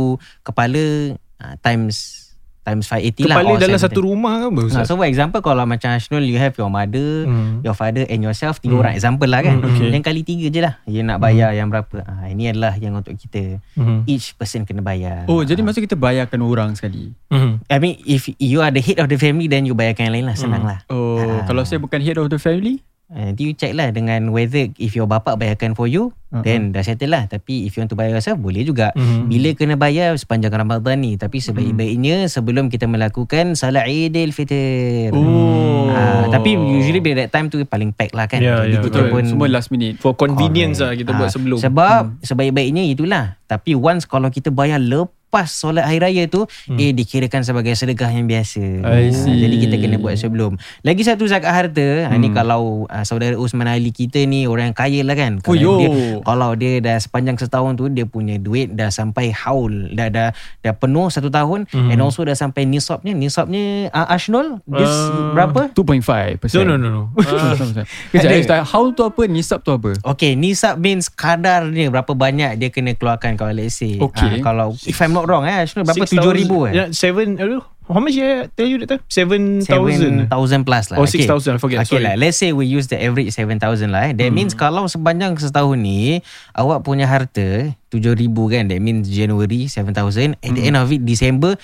kepala 0.42 0.84
uh, 1.16 1.56
times 1.60 2.25
times 2.66 2.90
580 2.90 3.30
lah 3.30 3.36
Kepala 3.38 3.50
dalam 3.56 3.78
710. 3.78 3.86
satu 3.86 4.00
rumah 4.02 4.34
kan 4.36 4.48
apa 4.48 4.58
Nah, 4.58 4.68
Ustaz? 4.68 4.86
so 4.86 4.94
for 4.94 5.06
example 5.06 5.40
kalau 5.40 5.64
macam 5.64 5.90
Ashnul 5.92 6.26
you 6.26 6.36
have 6.36 6.52
your 6.54 6.68
mother, 6.68 7.24
Hmm. 7.24 7.62
your 7.62 7.72
father 7.72 8.04
and 8.04 8.20
yourself 8.20 8.58
tiga 8.58 8.74
Hmm. 8.74 8.82
orang 8.82 8.94
example 8.94 9.26
lah 9.26 9.40
kan. 9.40 9.62
Hmm, 9.62 9.70
okay. 9.70 9.88
Yang 9.88 10.04
kali 10.04 10.22
tiga 10.22 10.46
je 10.48 10.60
lah. 10.60 10.74
You 10.84 11.02
nak 11.02 11.20
bayar 11.20 11.54
yang 11.54 11.70
berapa. 11.70 12.02
Ah 12.02 12.26
ini 12.26 12.50
adalah 12.50 12.74
yang 12.74 12.94
untuk 12.94 13.14
kita 13.14 13.62
Mhm. 13.72 14.04
each 14.06 14.34
person 14.34 14.64
kena 14.64 14.82
bayar. 14.82 15.24
Oh 15.26 15.40
jadi 15.40 15.62
maksud 15.62 15.80
kita 15.80 15.96
bayarkan 15.96 16.42
orang 16.42 16.74
sekali 16.74 17.14
Mhm. 17.30 17.64
I 17.66 17.78
mean 17.78 17.96
if 18.02 18.26
you 18.36 18.60
are 18.60 18.70
the 18.70 18.82
head 18.82 18.98
of 18.98 19.08
the 19.08 19.16
family 19.16 19.46
then 19.46 19.64
you 19.64 19.72
bayarkan 19.72 20.10
yang 20.10 20.16
lain 20.16 20.26
lah 20.26 20.36
senang 20.36 20.64
lah. 20.64 20.82
Oh 20.88 21.22
Ah. 21.22 21.46
Kalau 21.46 21.62
saya 21.62 21.78
bukan 21.78 22.00
head 22.00 22.18
of 22.18 22.28
the 22.28 22.36
family 22.36 22.82
nanti 23.06 23.46
you 23.46 23.54
check 23.54 23.78
lah 23.78 23.94
dengan 23.94 24.34
whether 24.34 24.66
if 24.76 24.98
your 24.98 25.06
bapa 25.06 25.38
bayarkan 25.38 25.78
for 25.78 25.86
you 25.86 26.10
Uh-uh. 26.34 26.44
then 26.44 26.74
dah 26.76 26.84
settle 26.84 27.14
lah. 27.14 27.30
Tapi 27.30 27.64
if 27.64 27.78
you 27.78 27.86
want 27.86 27.88
to 27.88 27.96
bayar 27.96 28.12
yourself 28.12 28.36
boleh 28.36 28.66
juga. 28.66 28.92
Mhm. 28.98 29.32
Bila 29.32 29.50
kena 29.56 29.76
bayar 29.78 30.18
sepanjang 30.18 30.52
Ramadan 30.52 31.00
ni. 31.00 31.16
Tapi 31.16 31.40
sebaik-baiknya 31.40 32.28
sebelum 32.28 32.68
kita 32.68 32.90
melakukan 32.90 33.56
salat 33.56 33.88
Aidil 33.88 34.36
Fitr. 34.36 35.16
Oh 35.16 35.66
Ah, 35.96 36.28
tapi 36.28 36.60
usually 36.60 37.00
bila 37.00 37.24
that 37.24 37.32
time 37.32 37.48
tu 37.48 37.64
paling 37.64 37.96
pack 37.96 38.12
lah 38.12 38.28
kan. 38.28 38.44
Jadi 38.44 38.52
ya, 38.52 38.84
kita 38.84 38.84
Betul 38.84 39.16
pun 39.16 39.24
Semua 39.24 39.48
last 39.48 39.72
minute 39.72 39.96
For 40.04 40.12
convenience 40.12 40.84
lah 40.84 40.92
kita 40.92 41.16
Ah, 41.16 41.24
buat 41.24 41.30
sebelum. 41.32 41.56
Sebab 41.56 42.20
sebaik-baiknya 42.20 42.84
itulah. 42.84 43.40
Tapi 43.48 43.80
once 43.80 44.04
kalau 44.04 44.28
kita 44.28 44.52
bayar 44.52 44.82
lepas 44.82 45.15
solat 45.46 45.84
hari 45.84 46.00
raya 46.00 46.24
tu, 46.32 46.48
eh 46.76 46.96
dikirakan 46.96 47.44
sebagai 47.44 47.76
sedekah 47.76 48.08
yang 48.08 48.26
biasa. 48.26 48.64
I 48.88 49.12
see. 49.12 49.32
Ah, 49.32 49.38
jadi 49.46 49.56
kita 49.68 49.76
kena 49.80 49.98
buat 50.00 50.16
sebelum. 50.16 50.56
Lagi 50.82 51.04
satu 51.04 51.28
zakat 51.28 51.52
harta, 51.52 52.08
hmm. 52.08 52.16
ni 52.20 52.32
kalau 52.32 52.88
uh, 52.88 53.04
saudara 53.04 53.36
Usman 53.36 53.68
Ali 53.68 53.92
kita 53.92 54.24
ni 54.24 54.48
orang 54.48 54.72
yang 54.72 54.78
kaya 54.78 55.02
lah 55.04 55.16
kan. 55.20 55.44
Oh, 55.44 55.52
Kalau 55.52 55.76
dia 55.80 55.90
kalau 56.24 56.50
dia 56.56 56.74
dah 56.80 56.98
sepanjang 57.00 57.36
setahun 57.36 57.76
tu 57.76 57.92
dia 57.92 58.08
punya 58.08 58.40
duit 58.40 58.72
dah 58.72 58.88
sampai 58.88 59.36
haul, 59.36 59.92
dah 59.92 60.08
dah 60.08 60.30
dah 60.64 60.74
penuh 60.76 61.12
satu 61.12 61.28
tahun 61.28 61.68
Hmm. 61.76 61.92
and 61.92 62.00
also 62.00 62.24
dah 62.24 62.38
sampai 62.38 62.64
nisabnya. 62.64 63.12
Nisabnya 63.12 63.92
uh, 63.92 64.08
Ashnul 64.08 64.64
this 64.70 64.88
Uh, 64.96 65.34
berapa? 65.36 65.74
2.5% 65.76 66.56
No 66.56 66.64
no 66.64 66.76
no 66.80 66.88
no. 66.88 67.04
Ah, 67.26 67.84
Kejap 68.16 68.64
How 68.64 68.96
tu 68.96 69.04
apa 69.04 69.28
Nisab 69.28 69.60
tu 69.66 69.76
apa 69.76 69.92
Okay, 70.06 70.38
nisab 70.38 70.80
means 70.80 71.12
kadar 71.12 71.68
dia 71.70 71.92
berapa 71.92 72.14
banyak 72.16 72.56
dia 72.62 72.70
kena 72.72 72.96
keluarkan 72.96 73.36
kalau 73.36 73.52
let's 73.52 73.76
say. 73.82 73.98
Okay. 73.98 74.40
Ah, 74.40 74.54
kalau 74.54 74.78
if 74.86 74.98
I'm 75.02 75.12
not 75.12 75.25
wrong 75.26 75.44
eh, 75.44 75.66
Ashnul 75.66 75.84
berapa 75.84 76.06
6,000 76.06 76.46
7,000 76.46 76.70
eh? 76.70 76.74
Yeah, 76.74 76.88
seven. 76.90 77.28
Aduh, 77.36 77.62
how 77.86 78.00
much 78.00 78.16
I 78.16 78.48
tell 78.50 78.66
you 78.66 78.78
that 78.80 78.90
time? 78.90 79.02
Seven 79.06 79.62
thousand. 79.62 80.30
7,000 80.30 80.64
plus 80.64 80.86
lah. 80.90 80.98
Oh, 80.98 81.06
6,000, 81.06 81.28
I 81.28 81.60
forget, 81.60 81.78
Okay 81.82 81.98
sorry. 81.98 82.06
lah, 82.06 82.14
let's 82.16 82.38
say 82.38 82.50
we 82.50 82.66
use 82.66 82.86
the 82.86 82.98
average 82.98 83.30
7,000 83.30 83.58
lah 83.90 84.10
eh. 84.10 84.14
That 84.14 84.30
Hmm. 84.30 84.38
means 84.38 84.54
kalau 84.54 84.86
sepanjang 84.86 85.36
setahun 85.36 85.76
ni, 85.76 86.22
awak 86.52 86.82
punya 86.82 87.06
harta 87.06 87.74
7,000 87.90 88.30
kan, 88.48 88.68
that 88.68 88.80
means 88.80 89.06
January 89.06 89.66
7,000. 89.66 90.38
At 90.40 90.52
the 90.52 90.62
Hmm. 90.62 90.68
end 90.68 90.78
of 90.78 90.90
it, 90.90 91.02
December, 91.02 91.58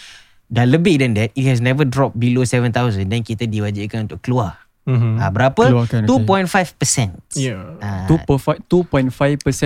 dah 0.47 0.65
lebih 0.65 0.99
than 0.99 1.15
that, 1.15 1.31
it 1.31 1.45
has 1.45 1.59
never 1.59 1.83
dropped 1.83 2.15
below 2.15 2.43
7,000. 2.43 3.07
Then 3.07 3.21
kita 3.21 3.45
diwajibkan 3.45 4.05
untuk 4.05 4.19
keluar. 4.19 4.59
Mhm. 4.81 5.13
Ah, 5.15 5.29
berapa? 5.29 5.61
Keluarkan, 5.61 6.03
okay. 6.03 6.09
2.5%. 6.09 7.13
Yeah. 7.35 7.77
Ah, 7.77 8.09
2.5 8.09 8.65
2.5% 8.65 9.13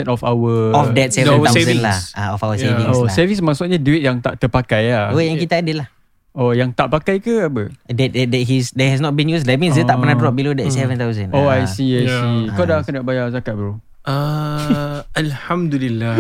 of 0.05 0.19
our 0.21 0.75
of 0.75 0.91
that 0.91 1.07
Our 1.09 1.47
7,000 1.47 1.55
savings. 1.55 1.79
lah. 1.79 1.97
Ah, 2.11 2.29
of 2.31 2.41
our 2.41 2.53
Yeah. 2.53 2.75
savings 2.75 2.91
Oh 2.91 3.03
lah. 3.03 3.13
savings 3.13 3.39
maksudnya 3.39 3.77
Duit 3.77 4.01
yang 4.01 4.19
tak 4.19 4.35
terpakai 4.37 4.91
lah 4.91 5.09
Oh, 5.09 5.17
yang 5.17 5.35
kita 5.35 5.59
ada 5.59 5.71
lah. 5.73 5.87
Oh 6.31 6.51
yang 6.51 6.67
tak 6.69 6.89
pakai 6.89 7.17
ke 7.17 7.47
apa 7.47 7.71
That, 7.87 8.11
that, 8.11 8.27
that, 8.27 8.43
his, 8.43 8.69
that 8.71 8.89
has 8.89 8.99
not 8.99 9.13
been 9.13 9.29
used 9.29 9.43
That 9.43 9.55
means 9.55 9.71
dia 9.73 9.83
tak 9.83 9.95
Oh. 9.95 10.03
pernah 10.03 10.13
drop 10.13 10.35
below 10.35 10.51
that 10.51 10.67
7,000 10.67 11.31
Oh 11.31 11.47
I 11.47 11.63
Ah. 11.63 11.65
see 11.65 11.95
I 11.95 12.03
Yeah. 12.03 12.19
see 12.19 12.37
Kau 12.51 12.63
dah 12.63 12.83
kena 12.83 12.99
bayar 13.01 13.31
zakat 13.31 13.55
bro 13.55 13.79
Ah, 14.05 15.01
Alhamdulillah. 15.15 16.13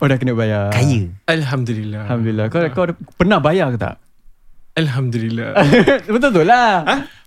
Oh 0.00 0.06
dah 0.06 0.16
kena 0.16 0.32
bayar 0.32 0.72
Kaya 0.72 1.12
Alhamdulillah. 1.26 2.08
Alhamdulillah 2.08 2.46
Kau, 2.48 2.64
kau 2.72 2.84
ada- 2.86 2.96
pernah 3.14 3.38
bayar 3.38 3.68
ke 3.68 3.78
tak 3.78 4.00
Alhamdulillah. 4.74 5.54
Betul-betul 6.08 6.42
lah 6.44 6.82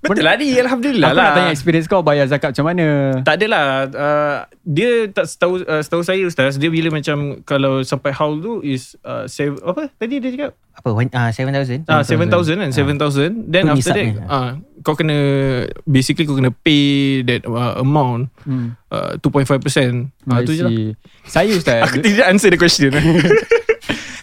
Betul 0.08 0.26
ni 0.40 0.48
Alhamdulillah 0.58 1.10
Aku 1.12 1.18
lah. 1.20 1.26
nak 1.28 1.36
tanya 1.36 1.52
experience 1.52 1.86
kau 1.86 2.02
Bayar 2.02 2.26
zakat 2.32 2.56
macam 2.56 2.66
mana? 2.72 2.88
Tak 3.22 3.36
adalah 3.38 3.64
uh, 3.92 4.38
Dia 4.64 5.12
tak 5.12 5.26
setahu 5.28 5.62
uh, 5.64 5.82
Setahu 5.84 6.02
saya 6.02 6.24
Ustaz 6.24 6.56
Dia 6.56 6.72
bila 6.72 6.90
macam 6.90 7.44
Kalau 7.44 7.84
sampai 7.84 8.16
haul 8.16 8.40
tu 8.40 8.54
Is 8.64 8.96
uh, 9.04 9.28
save, 9.28 9.60
Apa 9.62 9.92
tadi 10.00 10.24
dia 10.24 10.32
cakap? 10.34 10.52
Apa 10.78 10.90
one- 10.94 11.14
ah 11.14 11.30
7,000 11.34 11.90
Ah, 11.90 12.06
7,000 12.06 12.64
kan 12.64 12.70
7,000 12.72 13.52
Then 13.52 13.64
Tu 13.68 13.72
after 13.76 13.94
that 13.94 14.08
ah, 14.30 14.50
Kau 14.86 14.96
kena 14.96 15.18
Basically 15.84 16.24
kau 16.24 16.38
kena 16.38 16.54
pay 16.54 17.22
That 17.28 17.44
uh, 17.50 17.84
amount 17.84 18.32
hmm. 18.48 18.78
uh, 18.90 19.20
2.5% 19.20 20.08
ah, 20.32 20.40
I 20.40 20.46
Tu 20.48 20.54
je 20.56 20.64
lah. 20.64 20.72
Saya 21.28 21.52
Ustaz 21.52 21.84
Aku 21.86 22.00
tidak 22.00 22.26
answer 22.32 22.50
the 22.54 22.60
question 22.60 22.96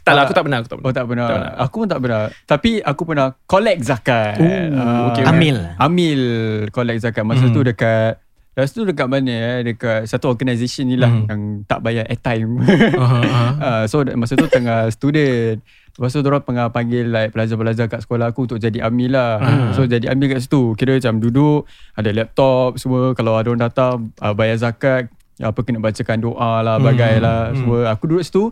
Tak 0.05 0.13
lah 0.13 0.23
aku 0.23 0.33
tak 0.33 0.45
pernah 0.45 0.59
Aku 0.61 0.69
tak 0.69 0.77
pernah 0.77 0.85
Oh 0.85 0.93
tak 0.93 1.05
pernah. 1.07 1.27
Tak 1.27 1.35
pernah. 1.35 1.53
Aku 1.59 1.75
pun 1.75 1.89
tak 1.89 1.99
pernah 1.99 2.23
Tapi 2.45 2.71
aku 2.79 3.03
pernah 3.03 3.27
Collect 3.45 3.81
zakat 3.83 4.35
Ooh, 4.37 4.69
Ah, 4.71 5.09
okay, 5.09 5.21
okay. 5.21 5.25
Amil 5.27 5.57
Amil 5.77 6.23
Collect 6.69 7.01
zakat 7.01 7.25
Masa 7.25 7.45
Hmm. 7.45 7.51
tu 7.51 7.61
dekat 7.61 8.21
Lepas 8.53 8.71
tu 8.71 8.85
dekat 8.85 9.09
mana 9.09 9.33
eh 9.33 9.59
Dekat 9.67 10.05
satu 10.05 10.29
organisation 10.29 10.87
ni 10.87 10.95
lah 10.95 11.09
Hmm. 11.09 11.27
Yang 11.27 11.41
tak 11.65 11.81
bayar 11.81 12.05
airtime 12.07 12.61
aha. 12.95 13.21
Ah, 13.65 13.83
So 13.85 14.05
masa 14.13 14.37
tu 14.37 14.47
tengah 14.47 14.87
student 14.89 15.59
Lepas 15.95 16.11
tu 16.11 16.21
diorang 16.21 16.43
tengah 16.43 16.69
panggil 16.69 17.07
like 17.07 17.31
pelajar-pelajar 17.31 17.87
kat 17.87 18.03
sekolah 18.03 18.29
aku 18.29 18.45
untuk 18.45 18.59
jadi 18.59 18.83
amil 18.83 19.15
lah. 19.15 19.39
Ah. 19.39 19.71
So 19.71 19.87
jadi 19.87 20.11
amil 20.11 20.27
kat 20.29 20.43
situ. 20.43 20.75
Kira 20.75 20.91
macam 20.93 21.23
duduk, 21.23 21.71
ada 21.95 22.11
laptop 22.11 22.75
semua. 22.77 23.15
Kalau 23.15 23.39
ada 23.39 23.47
orang 23.47 23.63
datang, 23.63 24.11
uh, 24.19 24.35
bayar 24.35 24.59
zakat, 24.59 25.07
apa 25.39 25.55
kena 25.57 25.79
bacakan 25.79 26.19
doa 26.19 26.53
lah, 26.61 26.77
Hmm. 26.77 26.85
bagai 26.85 27.15
lah 27.17 27.39
Hmm. 27.47 27.57
semua. 27.57 27.79
Aku 27.95 28.11
duduk 28.11 28.27
situ, 28.27 28.51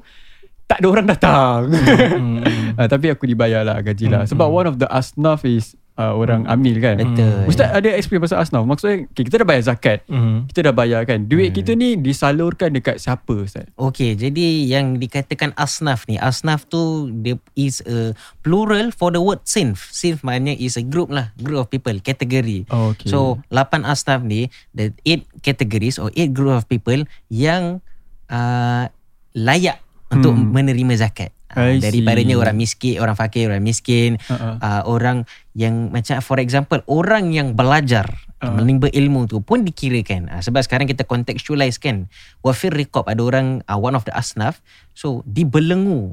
tak 0.73 0.81
ada 0.81 0.89
orang 0.89 1.05
datang. 1.05 1.59
Hmm, 1.69 2.41
hmm. 2.49 2.81
uh, 2.81 2.89
tapi 2.89 3.13
aku 3.13 3.29
dibayar 3.29 3.61
lah 3.61 3.77
gaji 3.85 4.09
lah. 4.09 4.25
Hmm, 4.25 4.31
Sebab 4.33 4.49
hmm. 4.49 4.57
one 4.57 4.67
of 4.73 4.77
the 4.81 4.89
asnaf 4.89 5.45
is 5.45 5.77
uh, 6.01 6.17
orang 6.17 6.49
amil 6.49 6.81
kan. 6.81 6.97
Betul 6.97 7.45
Ustaz 7.45 7.69
ada 7.77 7.89
experience 7.93 8.33
pasal 8.33 8.41
asnaf? 8.41 8.65
Maksudnya 8.65 9.05
okay, 9.05 9.23
kita 9.29 9.45
dah 9.45 9.49
bayar 9.53 9.63
zakat. 9.69 9.99
Mhm. 10.09 10.49
Kita 10.49 10.61
dah 10.65 10.75
bayar 10.75 11.05
kan. 11.05 11.29
Duit 11.29 11.53
kita 11.53 11.77
ni 11.77 12.01
disalurkan 12.01 12.73
dekat 12.73 12.97
siapa 12.97 13.35
Ustaz? 13.37 13.69
Okay 13.77 14.17
jadi 14.17 14.65
yang 14.65 14.97
dikatakan 14.97 15.53
asnaf 15.61 16.09
ni 16.09 16.17
Asnaf 16.17 16.65
tu 16.73 17.13
Dia 17.21 17.37
is 17.53 17.85
a 17.85 18.17
plural 18.41 18.95
for 18.97 19.13
the 19.13 19.21
word 19.21 19.45
sinf 19.45 19.93
Sinf 19.93 20.25
maknanya 20.25 20.57
is 20.57 20.81
a 20.81 20.85
group 20.85 21.13
lah 21.13 21.35
Group 21.41 21.67
of 21.67 21.69
people 21.69 21.95
Category 22.01 22.65
Oh, 22.73 22.97
okay. 22.97 23.13
So 23.13 23.43
8 23.53 23.85
asnaf 23.85 24.25
ni 24.25 24.49
The 24.73 24.97
8 25.05 25.45
categories 25.45 26.01
Or 26.01 26.09
8 26.15 26.33
group 26.33 26.55
of 26.57 26.65
people 26.71 27.05
Yang 27.29 27.85
uh, 28.33 28.89
Layak 29.37 29.83
Untuk 30.13 30.37
Hmm. 30.37 30.53
menerima 30.53 30.95
zakat 31.01 31.33
uh, 31.57 31.73
Daripadanya 31.81 32.37
orang 32.37 32.53
miskin 32.55 33.01
Orang 33.01 33.17
fakir 33.17 33.49
Orang 33.49 33.65
miskin 33.65 34.21
Uh-uh. 34.29 34.61
uh, 34.61 34.83
Orang 34.85 35.25
yang 35.53 35.89
Macam 35.89 36.21
for 36.21 36.37
example 36.37 36.85
Orang 36.85 37.33
yang 37.33 37.57
belajar 37.57 38.13
Uh. 38.43 38.59
Menimba 38.59 38.91
ilmu 38.91 39.31
tu 39.31 39.39
Pun 39.39 39.63
dikirakan 39.63 40.27
uh, 40.27 40.43
Sebab 40.43 40.67
sekarang 40.67 40.91
kita 40.91 41.07
contextualize 41.07 41.79
kan 41.79 42.11
Wafir 42.43 42.75
Rikob 42.75 43.07
Ada 43.07 43.23
orang 43.23 43.63
uh, 43.65 43.79
One 43.79 43.95
of 43.95 44.03
the 44.03 44.11
asnaf 44.11 44.59
So 44.93 45.23
dibelenggu 45.25 46.11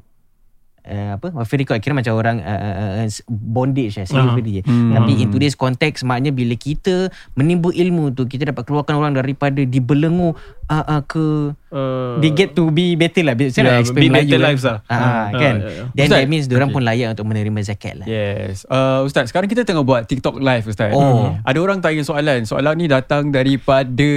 uh, 0.89 1.09
apa 1.21 1.29
record 1.55 1.77
kira 1.79 1.93
macam 1.93 2.17
orang 2.17 2.41
uh, 2.41 2.59
uh, 2.59 2.91
uh, 3.05 3.09
bondage 3.29 4.01
slavery 4.01 4.65
uh-huh. 4.65 4.97
tapi 4.97 5.11
in 5.21 5.29
today's 5.29 5.53
context 5.53 6.01
maknanya 6.01 6.33
bila 6.33 6.57
kita 6.57 7.13
menimba 7.37 7.69
ilmu 7.69 8.11
tu 8.17 8.25
kita 8.25 8.49
dapat 8.49 8.65
keluarkan 8.65 8.97
orang 8.97 9.13
daripada 9.13 9.61
dibelenggu 9.61 10.33
uh, 10.67 10.85
uh, 10.85 11.01
ke 11.05 11.53
Uh, 11.69 12.17
they 12.17 12.33
get 12.33 12.57
to 12.57 12.73
be 12.73 12.97
better 12.97 13.21
lah 13.21 13.37
Saya 13.37 13.61
Yeah, 13.61 13.77
nak 13.77 13.85
explain 13.85 14.09
be 14.09 14.17
better 14.17 14.41
lives 14.41 14.65
lah. 14.65 14.81
Ah, 14.89 15.29
Ah, 15.29 15.37
kan 15.37 15.61
ya, 15.61 15.69
ya. 15.69 15.83
Then 15.93 16.09
Ustaz, 16.09 16.17
that 16.17 16.25
means 16.25 16.45
Diorang 16.49 16.73
okay. 16.73 16.81
pun 16.81 16.83
layak 16.89 17.13
Untuk 17.13 17.25
menerima 17.29 17.59
zakat 17.61 17.93
lah 17.93 18.07
Yes. 18.09 18.65
Uh, 18.65 19.05
Ustaz, 19.05 19.29
sekarang 19.29 19.45
kita 19.45 19.69
tengah 19.69 19.85
buat 19.85 20.09
TikTok 20.09 20.41
live 20.41 20.65
Ustaz. 20.65 20.89
Oh. 20.97 21.37
Ada 21.45 21.57
orang 21.61 21.77
tanya 21.77 22.01
soalan. 22.01 22.49
Soalan 22.49 22.73
ni 22.73 22.89
datang 22.89 23.29
daripada 23.29 24.09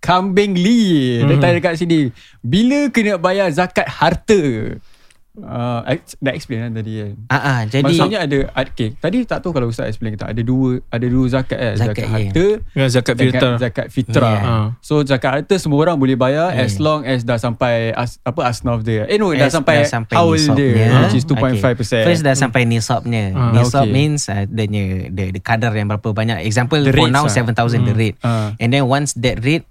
Kambing 0.00 0.56
Lee. 0.56 1.20
Dia 1.24 1.36
tanya 1.36 1.60
dekat 1.60 1.76
sini. 1.76 2.08
Bila 2.40 2.88
kena 2.88 3.20
bayar 3.20 3.52
zakat 3.52 3.84
harta? 3.84 4.76
Uh, 5.30 5.86
dah 6.18 6.34
explain 6.34 6.58
kan 6.60 6.72
tadi 6.74 6.92
kan. 6.98 7.14
Ah, 7.30 7.38
ah, 7.38 7.60
jadi 7.62 7.86
Maksudnya 7.86 8.18
ada 8.20 8.38
okay, 8.52 8.98
tadi 8.98 9.22
tak 9.22 9.40
tahu 9.40 9.54
kalau 9.54 9.70
ustaz 9.70 9.86
explain 9.86 10.12
kita 10.12 10.26
ada 10.26 10.42
dua 10.42 10.82
ada 10.86 11.06
dua 11.06 11.24
zakat 11.30 11.54
eh 11.54 11.72
Zakat, 11.72 11.86
zakat, 11.86 12.02
ya. 12.02 12.10
harta 12.10 12.46
Dengan 12.66 12.88
zakat 12.90 13.14
zakat, 13.14 13.16
fitrah. 13.22 13.54
zakat 13.56 13.86
fitrah. 13.88 14.34
Ya. 14.34 14.42
Ah. 14.42 14.66
So 14.82 15.06
zakat 15.06 15.30
harta 15.30 15.54
semua 15.54 15.78
orang 15.80 15.96
boleh 15.96 16.18
bayar 16.18 16.50
Ya. 16.50 16.66
as 16.66 16.76
long 16.76 17.06
as 17.06 17.22
dah 17.22 17.38
sampai 17.38 17.94
as, 17.94 18.18
apa 18.20 18.42
asnaf 18.42 18.82
dia. 18.82 19.06
Eh 19.06 19.16
no 19.16 19.30
dah 19.30 19.46
As- 19.46 19.54
sampai, 19.54 19.76
dah 19.78 19.88
sampai 19.88 20.14
haul 20.18 20.34
nisabnya. 20.34 20.66
dia 20.66 20.98
which 21.00 21.16
is 21.16 21.24
2.5%. 21.24 21.62
Okay. 21.62 22.04
First 22.04 22.22
dah 22.22 22.34
sampai 22.34 22.60
nisabnya. 22.66 23.24
Ah, 23.30 23.54
Nisab 23.54 23.86
okay. 23.86 23.94
means 23.94 24.26
uh, 24.26 24.42
adanya 24.42 24.82
the, 25.08 25.24
the 25.30 25.40
kadar 25.40 25.70
yang 25.70 25.86
berapa 25.86 26.10
banyak. 26.10 26.42
Example 26.42 26.82
The 26.82 26.90
for 26.90 27.06
rates 27.06 27.14
now 27.14 27.24
ah. 27.24 27.30
7,000 27.30 27.86
the 27.86 27.94
rate. 27.94 28.18
Ah. 28.20 28.50
And 28.58 28.74
then 28.74 28.82
once 28.84 29.14
that 29.14 29.38
rate 29.40 29.62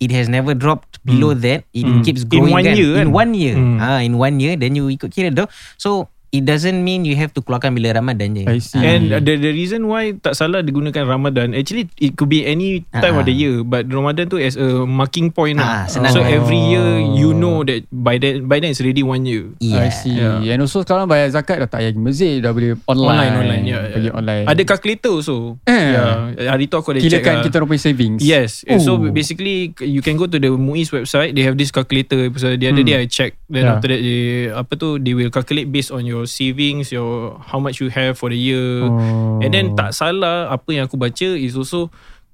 it 0.00 0.10
has 0.10 0.26
never 0.28 0.54
dropped 0.54 0.98
below 1.06 1.34
that 1.34 1.62
it 1.72 1.86
keeps 2.04 2.22
In 2.22 2.28
growing 2.28 2.52
one 2.52 2.64
kan? 2.66 2.76
year 2.76 2.92
in 2.98 3.08
kan? 3.08 3.12
one 3.14 3.30
year 3.34 3.54
Hmm. 3.54 3.78
ah 3.80 4.00
in 4.02 4.18
one 4.18 4.40
year 4.42 4.56
then 4.58 4.74
you 4.74 4.90
ikut 4.90 5.14
kira 5.14 5.30
tu 5.30 5.46
so 5.78 6.10
it 6.34 6.42
doesn't 6.42 6.82
mean 6.82 7.06
you 7.06 7.14
have 7.14 7.30
to 7.30 7.38
keluarkan 7.38 7.70
bila 7.72 7.94
Ramadan 7.94 8.34
je 8.34 8.42
I 8.44 8.58
see. 8.58 8.74
Ah. 8.74 8.90
And 8.90 9.02
the 9.22 9.38
the 9.38 9.50
reason 9.50 9.86
why 9.86 10.10
tak 10.12 10.34
salah 10.34 10.60
digunakan 10.60 11.06
Ramadan 11.06 11.54
actually 11.54 11.86
it 11.96 12.18
could 12.18 12.26
be 12.26 12.42
any 12.42 12.82
time 12.90 13.14
Ah. 13.14 13.22
of 13.22 13.24
the 13.24 13.32
year 13.32 13.62
but 13.62 13.86
Ramadan 13.86 14.26
tu 14.26 14.36
as 14.36 14.58
a 14.58 14.82
marking 14.82 15.30
point 15.30 15.56
Ah, 15.56 15.62
lah. 15.62 15.82
senang. 15.86 16.10
So 16.10 16.20
every 16.20 16.58
Oh. 16.58 16.70
year 16.70 16.88
you 17.14 17.30
know 17.30 17.62
that 17.62 17.86
by 17.88 18.18
then 18.18 18.44
by 18.44 18.58
then 18.58 18.74
it's 18.74 18.82
already 18.82 19.00
one 19.00 19.22
year. 19.22 19.54
yeah. 19.62 19.80
I 19.80 19.88
see. 19.88 20.16
Yeah. 20.16 20.42
And 20.42 20.60
also 20.60 20.82
sekarang 20.82 21.06
bayar 21.06 21.30
zakat 21.30 21.62
dah 21.62 21.68
tak 21.68 21.78
payah 21.78 21.90
pergi 21.90 22.02
masjid, 22.02 22.34
dah 22.40 22.50
boleh 22.50 22.74
online. 22.84 23.06
Online 23.06 23.34
online 23.36 23.64
ya. 23.64 23.78
Pergi 23.88 24.08
ya. 24.08 24.12
online. 24.12 24.44
Ada 24.48 24.62
calculator 24.64 25.12
also. 25.14 25.36
Eh. 25.64 25.72
Yeah. 25.94 26.50
Hari 26.50 26.64
tu 26.66 26.74
aku 26.74 26.90
ada 26.90 26.98
check. 26.98 27.20
Kilakan 27.20 27.32
lah. 27.32 27.42
kita 27.44 27.54
orang 27.56 27.68
punya 27.70 27.82
savings. 27.84 28.20
Yes. 28.20 28.50
Oh. 28.66 28.80
So 28.80 28.90
Oh. 28.96 29.06
basically 29.06 29.70
you 29.78 30.00
can 30.00 30.16
go 30.16 30.26
to 30.26 30.36
the 30.36 30.50
MUIS 30.50 30.90
website. 30.90 31.36
They 31.36 31.44
have 31.44 31.54
this 31.54 31.70
calculator. 31.70 32.26
So 32.34 32.50
the 32.50 32.66
other 32.66 32.82
Hmm. 32.82 32.88
day 32.88 32.96
I 32.96 33.06
check. 33.06 33.36
Then 33.46 33.62
Yeah. 33.62 33.72
after 33.76 33.86
that 33.86 34.00
they 34.00 34.22
apa 34.50 34.72
tu 34.74 34.96
they 34.98 35.12
will 35.12 35.30
calculate 35.30 35.68
based 35.68 35.92
on 35.92 36.02
your 36.02 36.23
savings, 36.26 36.90
your 36.90 37.38
how 37.40 37.58
much 37.58 37.78
you 37.80 37.88
have 37.88 38.16
for 38.16 38.28
the 38.28 38.38
year. 38.38 38.84
Oh. 38.84 39.42
And 39.44 39.50
then 39.52 39.74
tak 39.74 39.92
salah 39.92 40.50
apa 40.50 40.68
yang 40.72 40.84
aku 40.88 40.96
baca 40.96 41.28
is 41.34 41.54
also 41.54 41.88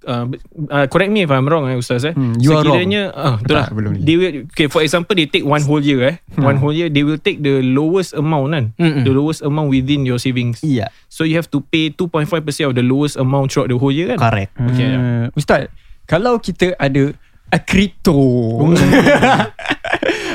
uh, 0.09 0.25
uh, 0.71 0.87
correct 0.89 1.13
me 1.13 1.25
if 1.25 1.31
I'm 1.31 1.45
wrong 1.45 1.69
eh 1.69 1.77
Ustaz 1.77 2.09
eh. 2.09 2.15
Hmm, 2.17 2.37
you 2.41 2.57
are 2.57 2.65
Sekiranya 2.65 3.13
uh, 3.13 3.37
betul 3.41 3.55
lah. 3.57 3.67
Tak, 3.69 3.77
belum. 3.77 3.91
They 4.01 4.17
will 4.17 4.33
okay 4.49 4.69
for 4.69 4.81
example 4.81 5.13
they 5.13 5.29
take 5.29 5.45
one 5.45 5.61
whole 5.65 5.83
year 5.83 6.01
eh. 6.05 6.17
One 6.41 6.57
whole 6.57 6.73
year 6.73 6.89
they 6.89 7.05
will 7.05 7.21
take 7.21 7.45
the 7.45 7.61
lowest 7.61 8.17
amount 8.17 8.53
kan. 8.57 8.65
Mm-mm. 8.81 9.05
The 9.05 9.13
lowest 9.13 9.45
amount 9.45 9.69
within 9.69 10.09
your 10.09 10.17
savings. 10.17 10.61
yeah 10.65 10.89
So 11.13 11.29
you 11.29 11.37
have 11.37 11.51
to 11.53 11.61
pay 11.61 11.93
2.5% 11.93 12.31
of 12.65 12.73
the 12.73 12.85
lowest 12.85 13.21
amount 13.21 13.53
throughout 13.53 13.69
the 13.69 13.77
whole 13.77 13.93
year 13.93 14.15
kan. 14.15 14.19
correct 14.21 14.51
Okay, 14.57 14.89
Uh, 14.91 15.27
Ustaz, 15.37 15.69
kalau 16.09 16.41
kita 16.41 16.75
ada 16.81 17.13
a 17.51 17.59
crypto. 17.59 18.15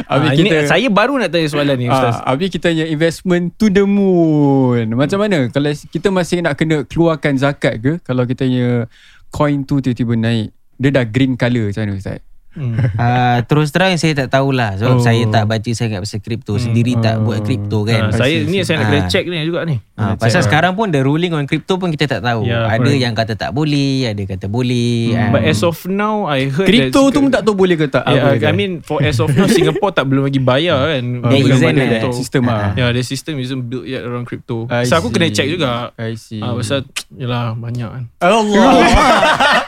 Habis 0.05 0.29
Ah, 0.29 0.33
ini 0.37 0.49
saya 0.69 0.87
baru 0.91 1.17
nak 1.17 1.33
tanya 1.33 1.47
soalan 1.49 1.75
ni 1.79 1.89
Ustaz. 1.89 2.21
Ah, 2.21 2.35
habis 2.35 2.53
kita 2.53 2.69
punya 2.69 2.85
investment 2.85 3.57
to 3.57 3.73
the 3.73 3.81
moon. 3.81 4.93
Macam 4.93 5.17
mana? 5.17 5.49
Kalau 5.49 5.71
kita 5.71 6.13
masih 6.13 6.45
nak 6.45 6.53
kena 6.59 6.85
keluarkan 6.85 7.41
zakat 7.41 7.81
ke? 7.81 7.91
Kalau 8.05 8.27
kita 8.29 8.45
punya 8.45 8.85
coin 9.33 9.65
tu 9.65 9.81
tiba-tiba 9.81 10.13
naik. 10.13 10.53
Dia 10.77 10.89
dah 10.91 11.05
green 11.07 11.33
colour 11.39 11.71
macam 11.73 11.81
mana 11.87 11.93
Ustaz? 11.97 12.19
Hmm. 12.55 12.75
Uh, 12.95 13.37
terus 13.47 13.69
terang 13.69 13.93
saya 13.95 14.15
tak 14.15 14.31
tahulah 14.31 14.75
sebab 14.75 14.95
Oh. 14.95 14.99
saya 14.99 15.27
tak 15.27 15.43
baca 15.45 15.67
sangat 15.69 15.99
pasal 15.99 16.19
kripto 16.19 16.55
sendiri 16.55 16.95
tak 16.97 17.19
buat 17.19 17.39
kripto 17.41 17.83
kan. 17.83 18.09
saya 18.09 18.41
ni 18.41 18.63
saya 18.63 18.79
nak 18.79 18.87
kena 18.87 19.01
Ah. 19.01 19.07
check 19.07 19.25
ni 19.25 19.43
juga 19.43 19.63
ni. 19.63 19.75
Ha, 19.95 20.15
pasal 20.15 20.39
sekarang 20.41 20.71
pun 20.71 20.87
the 20.87 20.99
ruling 20.99 21.31
on 21.31 21.43
crypto 21.43 21.75
pun 21.75 21.87
kita 21.87 22.07
tak 22.09 22.21
tahu. 22.21 22.43
Ya, 22.43 22.63
ada 22.65 22.79
correct. 22.81 22.97
yang 22.97 23.13
kata 23.13 23.33
tak 23.33 23.51
boleh, 23.51 24.07
ada 24.07 24.23
kata 24.25 24.45
boleh. 24.45 25.11
Ah, 25.13 25.29
But 25.29 25.43
as 25.45 25.59
of 25.61 25.79
now 25.85 26.25
I 26.25 26.47
heard 26.47 26.65
Kripto 26.65 27.07
tu 27.09 27.19
pun 27.19 27.29
tak 27.29 27.41
tahu 27.41 27.55
boleh 27.55 27.75
ke 27.75 27.87
tak? 27.87 28.03
Yeah, 28.03 28.35
I 28.41 28.51
mean 28.51 28.79
for 28.79 28.99
as 28.99 29.17
of 29.17 29.29
now 29.29 29.47
Singapore 29.51 29.91
tak 29.91 30.03
belum 30.05 30.25
lagi 30.25 30.39
bayar 30.39 30.79
kan. 30.91 31.03
Ah, 31.21 31.29
There 31.29 31.41
Belum 31.41 31.55
isn't 31.55 31.69
ada 31.69 31.79
a 31.79 31.87
crypto. 31.89 32.09
sistem 32.13 32.43
ah. 32.45 32.71
Yeah, 32.73 32.89
the 32.89 33.01
system 33.01 33.35
isn't 33.37 33.63
built 33.65 33.83
yet 33.85 34.01
around 34.01 34.23
crypto. 34.25 34.67
I 34.69 34.83
so 34.83 34.95
aku 34.95 35.09
kena 35.09 35.27
see. 35.27 35.33
check 35.33 35.47
juga. 35.49 35.91
I 35.93 36.15
see. 36.15 36.39
Ah, 36.39 36.51
pasal 36.51 36.83
yalah 37.11 37.51
banyak 37.53 37.87
kan. 37.89 38.03
Allah. 38.17 38.71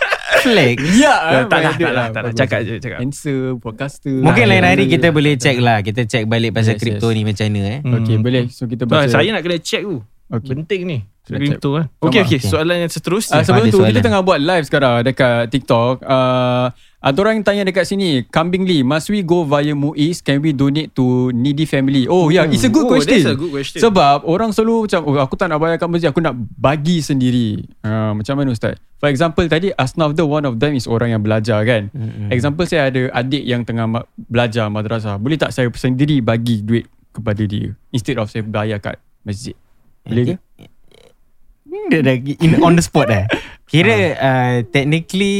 flex. 0.48 0.78
ya, 1.04 1.14
tak 1.14 1.28
lah, 1.28 1.44
tak 1.46 1.60
lah, 1.60 1.74
duit 1.74 1.94
tak 2.10 2.22
lah. 2.24 2.32
Cakap 2.34 2.60
je, 2.64 2.74
cakap. 2.80 2.98
Answer, 3.00 3.40
podcaster. 3.58 4.16
Mungkin 4.18 4.44
Ah, 4.44 4.50
lain 4.50 4.64
hari 4.64 4.84
kita 4.88 5.08
boleh 5.12 5.36
check 5.36 5.58
lah. 5.60 5.84
Kita 5.84 6.08
check 6.08 6.24
balik 6.26 6.56
pasal 6.56 6.76
Yes, 6.76 6.82
kripto 6.82 7.08
yes. 7.10 7.16
ni 7.16 7.22
macam 7.24 7.46
mana 7.50 7.70
eh. 7.70 7.80
Okay, 7.84 8.16
Hmm. 8.16 8.24
boleh. 8.24 8.44
So 8.48 8.64
kita 8.66 8.84
baca. 8.86 9.08
saya 9.08 9.30
nak 9.30 9.44
kena 9.44 9.58
check 9.60 9.84
tu. 9.84 10.00
Okay. 10.28 10.48
Penting 10.54 10.82
ni. 10.84 10.98
Kena 11.28 11.40
Crypto 11.44 11.70
kan. 11.76 11.86
Sama. 11.86 12.06
Okay, 12.08 12.22
okay. 12.24 12.40
Okay. 12.40 12.48
Soalan 12.48 12.76
yang 12.80 12.92
seterusnya. 12.92 13.36
Uh, 13.36 13.44
sebelum 13.44 13.66
tu 13.68 13.80
kita 13.80 13.84
soalan. 13.84 14.04
tengah 14.04 14.22
buat 14.24 14.40
live 14.40 14.64
sekarang 14.64 14.94
dekat 15.04 15.52
TikTok. 15.52 15.96
Uh, 16.02 16.68
ada 16.98 17.18
orang 17.22 17.40
yang 17.40 17.46
tanya 17.46 17.64
dekat 17.64 17.86
sini, 17.86 18.26
Kambing 18.26 18.66
Lee, 18.66 18.82
must 18.82 19.08
we 19.08 19.22
go 19.22 19.46
via 19.46 19.72
MUIS? 19.72 20.20
Can 20.20 20.42
we 20.42 20.50
donate 20.50 20.92
to 20.92 21.30
needy 21.30 21.64
family? 21.64 22.10
Oh 22.10 22.28
yeah, 22.28 22.44
it's 22.44 22.66
a 22.66 22.74
good 22.74 22.90
Oh, 22.90 22.92
question. 22.92 23.22
that's 23.22 23.32
a 23.32 23.38
good 23.38 23.54
question. 23.54 23.80
Sebab 23.80 24.26
orang 24.26 24.50
selalu 24.50 24.90
macam, 24.90 25.00
oh 25.06 25.16
aku 25.22 25.38
tak 25.38 25.48
nak 25.48 25.62
bayar 25.62 25.78
kat 25.78 25.88
masjid, 25.88 26.10
aku 26.10 26.20
nak 26.20 26.34
bagi 26.58 27.00
sendiri. 27.00 27.64
Uh, 27.86 28.18
macam 28.18 28.34
mana 28.34 28.50
Ustaz? 28.50 28.82
For 28.98 29.14
example 29.14 29.46
tadi 29.46 29.70
Asnaf 29.78 30.18
the 30.18 30.26
one 30.26 30.42
of 30.42 30.58
them 30.58 30.74
is 30.74 30.90
orang 30.90 31.14
yang 31.14 31.22
belajar 31.22 31.62
kan. 31.62 31.94
Mm-hmm. 31.94 32.34
Example 32.34 32.66
saya 32.66 32.90
ada 32.90 33.14
adik 33.14 33.46
yang 33.46 33.62
tengah 33.62 33.86
ma- 33.86 34.08
belajar 34.18 34.66
madrasah. 34.68 35.22
Boleh 35.22 35.38
tak 35.38 35.54
saya 35.54 35.70
sendiri 35.70 36.18
bagi 36.18 36.66
duit 36.66 36.90
kepada 37.14 37.46
dia 37.46 37.78
instead 37.94 38.18
of 38.18 38.26
saya 38.26 38.42
bayar 38.42 38.82
kat 38.82 38.98
masjid? 39.22 39.54
Boleh 40.02 40.34
ke? 40.34 40.36
Dia 41.88 42.00
dah 42.04 42.16
in, 42.18 42.60
on 42.64 42.76
the 42.76 42.84
spot 42.84 43.08
eh. 43.12 43.28
Kira 43.68 44.16
uh, 44.16 44.58
technically 44.72 45.36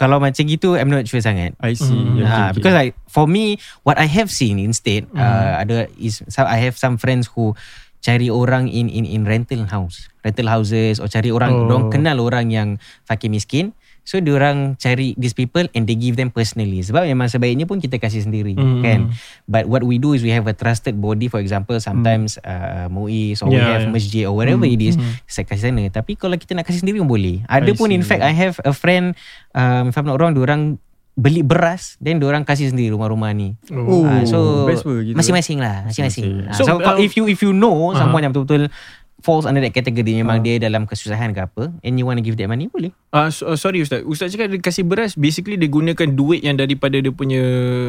kalau 0.00 0.16
macam 0.16 0.48
gitu 0.48 0.80
I'm 0.80 0.88
not 0.88 1.04
sure 1.04 1.20
sangat. 1.20 1.52
I 1.60 1.76
see. 1.76 1.92
Hmm. 1.92 2.24
Okay, 2.24 2.24
okay. 2.24 2.50
because 2.56 2.74
like 2.74 2.92
for 3.04 3.28
me 3.28 3.60
what 3.84 4.00
I 4.00 4.08
have 4.08 4.32
seen 4.32 4.56
instead 4.56 5.04
uh, 5.12 5.60
ada 5.60 5.92
is 6.00 6.24
so 6.26 6.48
I 6.48 6.56
have 6.64 6.80
some 6.80 6.96
friends 6.96 7.28
who 7.36 7.52
cari 8.00 8.32
orang 8.32 8.72
in 8.72 8.88
in 8.88 9.04
in 9.04 9.28
rental 9.28 9.68
house 9.68 10.08
rental 10.24 10.48
houses 10.48 10.96
or 11.04 11.06
cari 11.12 11.28
orang 11.28 11.52
Oh. 11.52 11.60
oh. 11.60 11.68
dong 11.68 11.84
kenal 11.92 12.16
orang 12.24 12.48
yang 12.48 12.68
fakir 13.04 13.28
miskin 13.28 13.76
so 14.10 14.18
diorang 14.18 14.74
cari 14.74 15.14
these 15.14 15.30
people 15.32 15.62
and 15.70 15.86
they 15.86 15.94
give 15.94 16.18
them 16.18 16.26
personally 16.28 16.82
sebab 16.82 17.06
memang 17.06 17.30
sebaiknya 17.30 17.62
pun 17.62 17.78
kita 17.78 17.94
kasih 17.96 18.26
sendiri 18.26 18.58
Hmm. 18.58 18.82
kan 18.82 19.00
but 19.46 19.64
what 19.64 19.80
we 19.80 19.96
do 19.96 20.10
is 20.10 20.20
we 20.20 20.28
have 20.28 20.42
a 20.44 20.52
trusted 20.52 20.98
body 20.98 21.30
for 21.30 21.38
example 21.38 21.78
sometimes 21.78 22.34
uh, 22.42 22.90
MUIS 22.90 23.38
or 23.38 23.46
we 23.46 23.54
Yeah, 23.54 23.70
have 23.70 23.86
yeah. 23.86 23.94
masjid 23.94 24.22
or 24.26 24.34
whatever 24.34 24.66
it 24.66 24.82
is 24.82 24.98
saya 25.24 25.46
kasih 25.46 25.70
sana 25.70 25.86
tapi 25.88 26.18
kalau 26.18 26.34
kita 26.34 26.52
nak 26.52 26.66
kasih 26.66 26.82
sendiri 26.82 26.98
pun 26.98 27.06
boleh 27.08 27.38
ada 27.46 27.70
I 27.70 27.76
pun 27.76 27.88
in 27.88 28.02
see. 28.02 28.10
fact 28.10 28.26
I 28.26 28.34
have 28.34 28.58
a 28.60 28.74
friend 28.74 29.14
um, 29.52 29.84
if 29.86 29.94
I'm 29.94 30.04
not 30.04 30.18
wrong 30.18 30.34
diorang 30.34 30.82
beli 31.12 31.44
beras 31.44 31.94
then 31.98 32.16
diorang 32.16 32.42
kasih 32.42 32.72
sendiri 32.72 32.90
rumah-rumah 32.90 33.30
ni. 33.30 33.52
Oh, 33.68 34.02
Ah, 34.02 34.24
so 34.24 34.64
best 34.64 34.82
gitu. 34.82 35.12
masing-masing 35.12 35.60
lah, 35.60 35.84
masing-masing. 35.84 36.48
Ah, 36.48 36.56
So, 36.56 36.64
So, 36.64 36.72
um, 36.80 36.96
if 36.96 37.12
you 37.12 37.28
if 37.28 37.44
you 37.44 37.52
know 37.52 37.92
uh-huh. 37.92 38.00
someone 38.00 38.24
yang 38.24 38.32
betul-betul 38.32 38.72
falls 39.20 39.44
under 39.44 39.60
that 39.60 39.70
category 39.70 40.16
memang 40.16 40.40
dia 40.40 40.56
dalam 40.56 40.88
kesusahan 40.88 41.30
ke 41.30 41.44
apa 41.44 41.76
and 41.84 41.92
you 41.94 42.08
want 42.08 42.16
to 42.16 42.24
give 42.24 42.34
that 42.34 42.48
money 42.48 42.72
boleh. 42.72 42.88
Ah 43.10 43.26
so, 43.34 43.50
uh, 43.50 43.58
sorry 43.58 43.82
Ustaz. 43.82 44.06
Ustaz 44.06 44.30
cakap 44.30 44.54
dia 44.54 44.62
kasih 44.62 44.86
beras 44.86 45.18
basically 45.18 45.58
dia 45.58 45.66
gunakan 45.66 46.14
duit 46.14 46.46
yang 46.46 46.54
daripada 46.54 46.94
dia 46.94 47.10
punya 47.10 47.42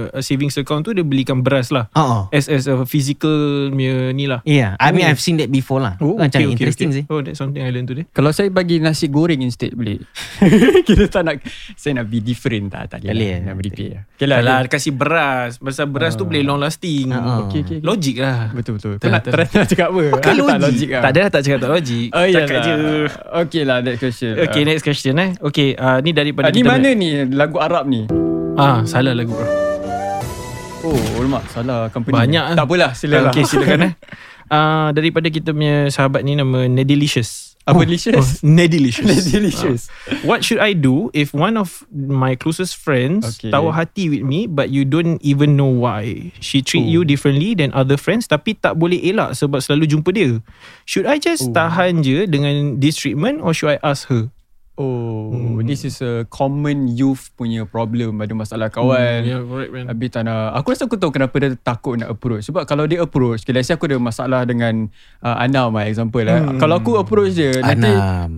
uh, 0.10 0.18
savings 0.18 0.58
account 0.58 0.82
tu 0.82 0.98
dia 0.98 1.06
belikan 1.06 1.46
beras 1.46 1.70
lah. 1.70 1.94
Oh. 1.94 2.26
As 2.34 2.50
as 2.50 2.66
a 2.66 2.82
physical 2.90 3.70
punya 3.70 4.10
ni 4.18 4.26
lah. 4.26 4.42
Yeah, 4.50 4.74
I 4.82 4.90
mean 4.90 5.06
Oh. 5.06 5.14
I've 5.14 5.22
seen 5.22 5.38
that 5.38 5.54
before 5.54 5.78
lah. 5.78 5.98
Oh, 6.02 6.18
Macam 6.18 6.42
okay, 6.42 6.50
okay, 6.50 6.54
interesting 6.58 6.90
okay. 6.90 7.06
sih. 7.06 7.14
Oh, 7.14 7.22
that's 7.22 7.38
something 7.38 7.62
I 7.62 7.70
learned 7.70 7.94
today. 7.94 8.10
Kalau 8.10 8.34
saya 8.34 8.50
bagi 8.50 8.82
nasi 8.82 9.14
goreng 9.14 9.46
instead 9.46 9.78
boleh. 9.78 10.02
Kita 10.90 11.06
tak 11.06 11.22
nak 11.22 11.36
saya 11.78 12.02
nak 12.02 12.10
be 12.10 12.18
different 12.18 12.74
tak 12.74 12.98
tak 12.98 13.06
boleh, 13.06 13.14
boleh. 13.14 13.34
Nak 13.46 13.54
repeat 13.62 13.90
lah. 13.94 14.04
Okay 14.18 14.26
Lah, 14.26 14.40
lah. 14.42 14.58
lah 14.66 14.70
kasih 14.70 14.94
beras. 14.98 15.62
Pasal 15.62 15.86
beras 15.86 16.18
tu 16.18 16.26
boleh 16.26 16.42
long 16.42 16.58
lasting. 16.58 17.14
Ah, 17.14 17.22
ah. 17.22 17.38
Okay, 17.46 17.62
okay. 17.62 17.80
Logik 17.86 18.18
lah. 18.18 18.50
Betul 18.58 18.82
betul. 18.82 18.98
Kau 18.98 19.06
Tak, 19.06 19.22
nak 19.54 19.66
cakap 19.70 19.94
apa? 19.94 20.04
Bukan 20.18 20.34
tak 20.34 20.60
logik. 20.66 20.90
lah. 20.90 21.02
Tak 21.06 21.12
ada 21.14 21.20
lah 21.22 21.30
tak 21.30 21.42
cakap 21.46 21.60
tak 21.62 21.70
logik. 21.70 22.08
Oh 22.10 22.26
Cakap 22.26 22.58
je. 22.66 22.74
Okay 23.46 23.62
lah 23.70 23.78
next 23.86 24.02
question. 24.02 24.34
Okay, 24.50 24.62
next 24.66 24.82
question 24.82 25.11
eh. 25.18 25.32
Okay, 25.42 25.74
uh, 25.74 26.00
ni 26.00 26.12
daripada 26.12 26.48
Ah, 26.48 26.54
ni 26.54 26.62
mana 26.62 26.90
ni 26.92 27.26
lagu 27.28 27.58
Arab 27.58 27.88
ni? 27.88 28.06
Ah, 28.54 28.84
salah 28.84 29.12
lagu 29.12 29.32
bro. 29.32 29.48
Oh, 30.82 30.98
alamak 31.18 31.46
salah 31.48 31.94
company. 31.94 32.14
Banyak 32.16 32.58
Tak 32.58 32.66
apalah 32.66 32.92
silakan. 32.92 33.30
Okay, 33.30 33.46
silakan 33.46 33.80
eh. 33.86 33.94
uh, 34.50 34.90
Daripada 34.98 35.30
kita 35.30 35.54
punya 35.54 35.86
sahabat 35.88 36.26
ni 36.26 36.34
Nama 36.34 36.66
Nedilicious 36.66 37.54
Apa 37.62 37.86
delicious? 37.86 38.42
Nedilicious 38.42 39.30
Delicious. 39.30 39.82
What 40.26 40.42
should 40.42 40.58
I 40.58 40.74
do 40.74 41.14
If 41.14 41.38
one 41.38 41.54
of 41.54 41.86
my 41.94 42.34
closest 42.34 42.82
friends 42.82 43.38
Okay. 43.38 43.54
Tawa 43.54 43.78
hati 43.78 44.10
with 44.10 44.26
me 44.26 44.50
But 44.50 44.74
you 44.74 44.82
don't 44.82 45.22
even 45.22 45.54
know 45.54 45.70
why 45.70 46.34
She 46.42 46.66
treat 46.66 46.90
Oh. 46.90 46.94
you 46.98 47.02
differently 47.06 47.54
Than 47.54 47.70
other 47.78 48.02
friends 48.02 48.26
Tapi 48.26 48.58
tak 48.58 48.74
boleh 48.74 48.98
elak 49.06 49.38
Sebab 49.38 49.62
selalu 49.62 49.86
jumpa 49.86 50.10
dia 50.10 50.42
Should 50.90 51.06
I 51.06 51.22
just 51.22 51.46
Oh. 51.46 51.54
tahan 51.54 52.02
je 52.02 52.26
Dengan 52.26 52.82
this 52.82 52.98
treatment 52.98 53.46
Or 53.46 53.54
should 53.54 53.70
I 53.70 53.80
ask 53.86 54.10
her 54.10 54.34
Oh, 54.82 55.30
Hmm. 55.30 55.62
this 55.62 55.84
is 55.84 56.02
a 56.02 56.26
common 56.28 56.90
youth 56.90 57.30
punya 57.32 57.64
problem. 57.64 58.18
Ada 58.18 58.34
masalah 58.34 58.68
kawan. 58.68 59.22
Yeah 59.22 59.38
correct 59.40 59.72
man 59.72 59.86
Habis 59.86 60.10
tak 60.10 60.26
nak 60.26 60.58
Aku 60.58 60.74
rasa 60.74 60.84
aku 60.84 60.98
tahu 60.98 61.12
kenapa 61.12 61.36
dia 61.38 61.54
takut 61.56 61.96
nak 61.96 62.10
approach 62.10 62.44
Sebab 62.44 62.66
kalau 62.66 62.84
dia 62.84 62.98
approach 63.00 63.42
okay, 63.42 63.54
Let's 63.54 63.70
say 63.70 63.76
aku 63.76 63.86
ada 63.86 63.96
masalah 63.96 64.42
dengan 64.44 64.90
uh, 65.20 65.38
Anam 65.38 65.72
lah 65.72 65.86
example 65.86 66.24
lah 66.24 66.42
Hmm. 66.42 66.58
Kalau 66.58 66.76
aku 66.76 66.98
approach 66.98 67.34
dia 67.34 67.54
Nanti. 67.56 67.94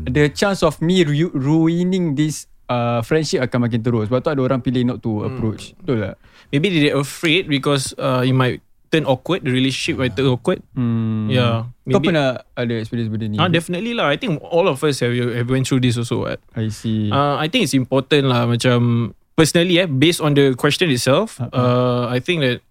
The 0.05 0.27
chance 0.29 0.59
of 0.61 0.77
me 0.79 1.01
ru- 1.01 1.31
ruining 1.31 2.13
this 2.13 2.45
uh, 2.67 2.99
Friendship 3.01 3.39
akan 3.41 3.59
makin 3.63 3.79
terus 3.79 4.07
Sebab 4.07 4.19
tu 4.19 4.29
ada 4.29 4.41
orang 4.41 4.59
pilih 4.59 4.83
not 4.83 4.99
to 4.99 5.23
approach 5.23 5.71
Betul 5.79 6.03
tak? 6.03 6.15
Maybe 6.49 6.67
they're 6.75 6.97
afraid 6.97 7.47
Because 7.47 7.95
uh, 7.95 8.21
It 8.21 8.33
might 8.33 8.59
turn 8.89 9.05
awkward 9.05 9.41
The 9.41 9.49
relationship 9.49 9.97
might 9.97 10.13
turn 10.13 10.27
awkward 10.27 10.59
Hmm. 10.73 11.31
Yeah 11.31 11.72
Kau 11.83 11.99
maybe- 11.99 12.15
pernah 12.15 12.39
ada 12.55 12.73
experience 12.79 13.11
benda 13.11 13.27
ni? 13.27 13.35
Ah, 13.35 13.51
definitely 13.51 13.91
lah. 13.91 14.07
I 14.07 14.15
think 14.15 14.39
all 14.39 14.71
of 14.71 14.79
us 14.79 15.03
have 15.03 15.11
have 15.11 15.49
went 15.51 15.67
through 15.67 15.83
this 15.83 15.99
also. 15.99 16.23
Right? 16.23 16.39
I 16.55 16.71
see 16.71 17.11
Uh, 17.11 17.35
I 17.35 17.51
think 17.51 17.67
it's 17.67 17.75
important 17.75 18.31
lah. 18.31 18.47
Macam 18.47 19.11
personally, 19.35 19.83
eh, 19.83 19.87
based 19.89 20.23
on 20.23 20.31
the 20.31 20.55
question 20.55 20.87
itself, 20.87 21.43
uh, 21.51 22.07
I 22.07 22.23
think 22.23 22.39
that 22.39 22.63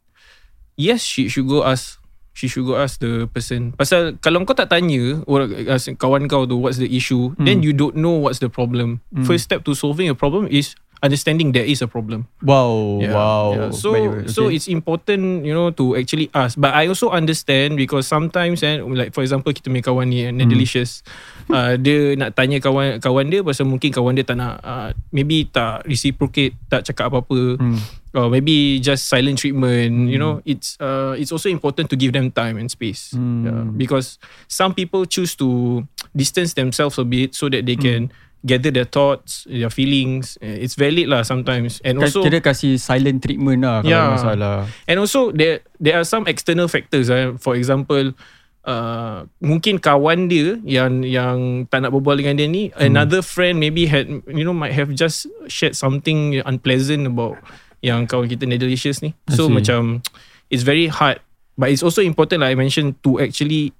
yes, 0.81 1.05
she 1.05 1.29
should 1.29 1.45
go 1.45 1.61
ask. 1.61 2.01
She 2.33 2.49
should 2.49 2.65
go 2.65 2.81
ask 2.81 2.97
the 3.05 3.29
person. 3.29 3.77
Pasal 3.77 4.17
kalau 4.25 4.41
kau 4.49 4.57
tak 4.57 4.73
tanya 4.73 5.21
orang 5.29 5.53
as 5.69 5.85
kawan 6.01 6.25
kau 6.33 6.49
tu 6.49 6.57
what's 6.57 6.81
the 6.81 6.89
issue, 6.89 7.37
then 7.37 7.61
you 7.61 7.77
don't 7.77 7.93
know 7.93 8.17
what's 8.17 8.41
the 8.41 8.49
problem. 8.49 9.05
First 9.29 9.45
step 9.45 9.69
to 9.69 9.77
solving 9.77 10.09
a 10.09 10.17
problem 10.17 10.49
is 10.49 10.73
understanding 11.03 11.51
there 11.51 11.67
is 11.67 11.83
a 11.83 11.91
problem. 11.91 12.31
Wow 12.41 13.03
Yeah, 13.03 13.13
Wow 13.13 13.47
yeah. 13.53 13.71
So 13.75 13.93
Baik, 13.93 14.31
so 14.31 14.49
okay. 14.49 14.57
it's 14.57 14.71
important 14.71 15.45
you 15.45 15.53
know 15.53 15.75
to 15.75 15.99
actually 15.99 16.31
ask. 16.33 16.55
But 16.57 16.73
I 16.73 16.87
also 16.87 17.11
understand 17.11 17.77
because 17.77 18.07
sometimes 18.07 18.63
eh, 18.63 18.81
like 18.81 19.11
for 19.13 19.27
example 19.27 19.51
kita 19.51 19.69
punya 19.69 19.85
kawan 19.85 20.09
ni 20.09 20.25
hmm. 20.25 20.47
delicious. 20.47 21.03
uh, 21.53 21.75
dia 21.75 22.15
nak 22.15 22.39
tanya 22.39 22.63
kawan 22.63 23.03
kawan 23.03 23.29
dia 23.29 23.43
pasal 23.43 23.67
mungkin 23.67 23.91
kawan 23.91 24.15
dia 24.15 24.25
tak 24.25 24.39
nak 24.39 24.63
uh, 24.63 24.95
maybe 25.11 25.51
tak 25.51 25.83
reciprocate 25.85 26.55
tak 26.71 26.87
cakap 26.87 27.11
apa-apa. 27.11 27.59
Hmm. 27.59 27.83
Or 28.13 28.29
maybe 28.29 28.77
just 28.77 29.09
silent 29.09 29.41
treatment. 29.41 30.13
You 30.13 30.21
know, 30.21 30.45
it's 30.45 30.77
uh, 30.77 31.17
it's 31.17 31.33
also 31.33 31.49
important 31.49 31.89
to 31.89 31.97
give 31.97 32.13
them 32.13 32.29
time 32.29 32.61
and 32.61 32.69
space. 32.69 33.17
Hmm. 33.17 33.43
Yeah, 33.43 33.65
because 33.73 34.21
some 34.53 34.77
people 34.77 35.09
choose 35.09 35.33
to 35.41 35.81
distance 36.13 36.53
themselves 36.53 37.01
a 37.01 37.09
bit 37.09 37.33
so 37.33 37.49
that 37.49 37.65
they 37.65 37.73
can 37.73 38.13
gather 38.43 38.75
their 38.75 38.85
thoughts, 38.85 39.47
their 39.47 39.71
feelings. 39.71 40.35
Eh, 40.43 40.67
It's 40.67 40.75
valid 40.75 41.07
lah 41.07 41.23
sometimes. 41.23 41.79
And 41.87 42.03
Ka- 42.03 42.11
also 42.11 42.27
Kira 42.27 42.43
kasih 42.43 42.75
silent 42.77 43.23
treatment 43.23 43.63
lah 43.63 43.81
Kalau 43.81 43.91
Yeah. 43.91 44.07
masalah 44.13 44.55
And 44.85 44.97
also 44.99 45.31
there 45.31 45.63
there 45.79 45.95
are 45.95 46.05
some 46.05 46.27
external 46.27 46.67
factors. 46.67 47.07
Eh. 47.07 47.39
For 47.39 47.55
example, 47.55 48.19
uh, 48.67 49.31
mungkin 49.39 49.79
kawan 49.79 50.27
dia 50.27 50.59
yang 50.67 51.07
yang 51.07 51.67
tak 51.71 51.87
nak 51.87 51.95
berbual 51.95 52.19
dengan 52.19 52.35
dia 52.35 52.51
ni, 52.51 52.75
Hmm. 52.75 52.95
another 52.95 53.23
friend 53.23 53.63
maybe 53.63 53.87
had 53.87 54.11
you 54.27 54.43
know 54.43 54.55
might 54.55 54.75
have 54.75 54.91
just 54.91 55.31
shared 55.47 55.79
something 55.79 56.43
unpleasant 56.43 57.07
about 57.07 57.39
yang 57.79 58.11
kawan 58.11 58.27
kita 58.27 58.43
Netherlicious 58.47 59.03
ni. 59.03 59.15
So 59.31 59.47
macam 59.47 60.03
it's 60.51 60.63
very 60.63 60.91
hard, 60.91 61.23
but 61.55 61.71
it's 61.71 61.83
also 61.83 62.03
important 62.03 62.43
like 62.43 62.55
I 62.55 62.59
mentioned 62.59 62.99
to 63.07 63.23
actually 63.23 63.71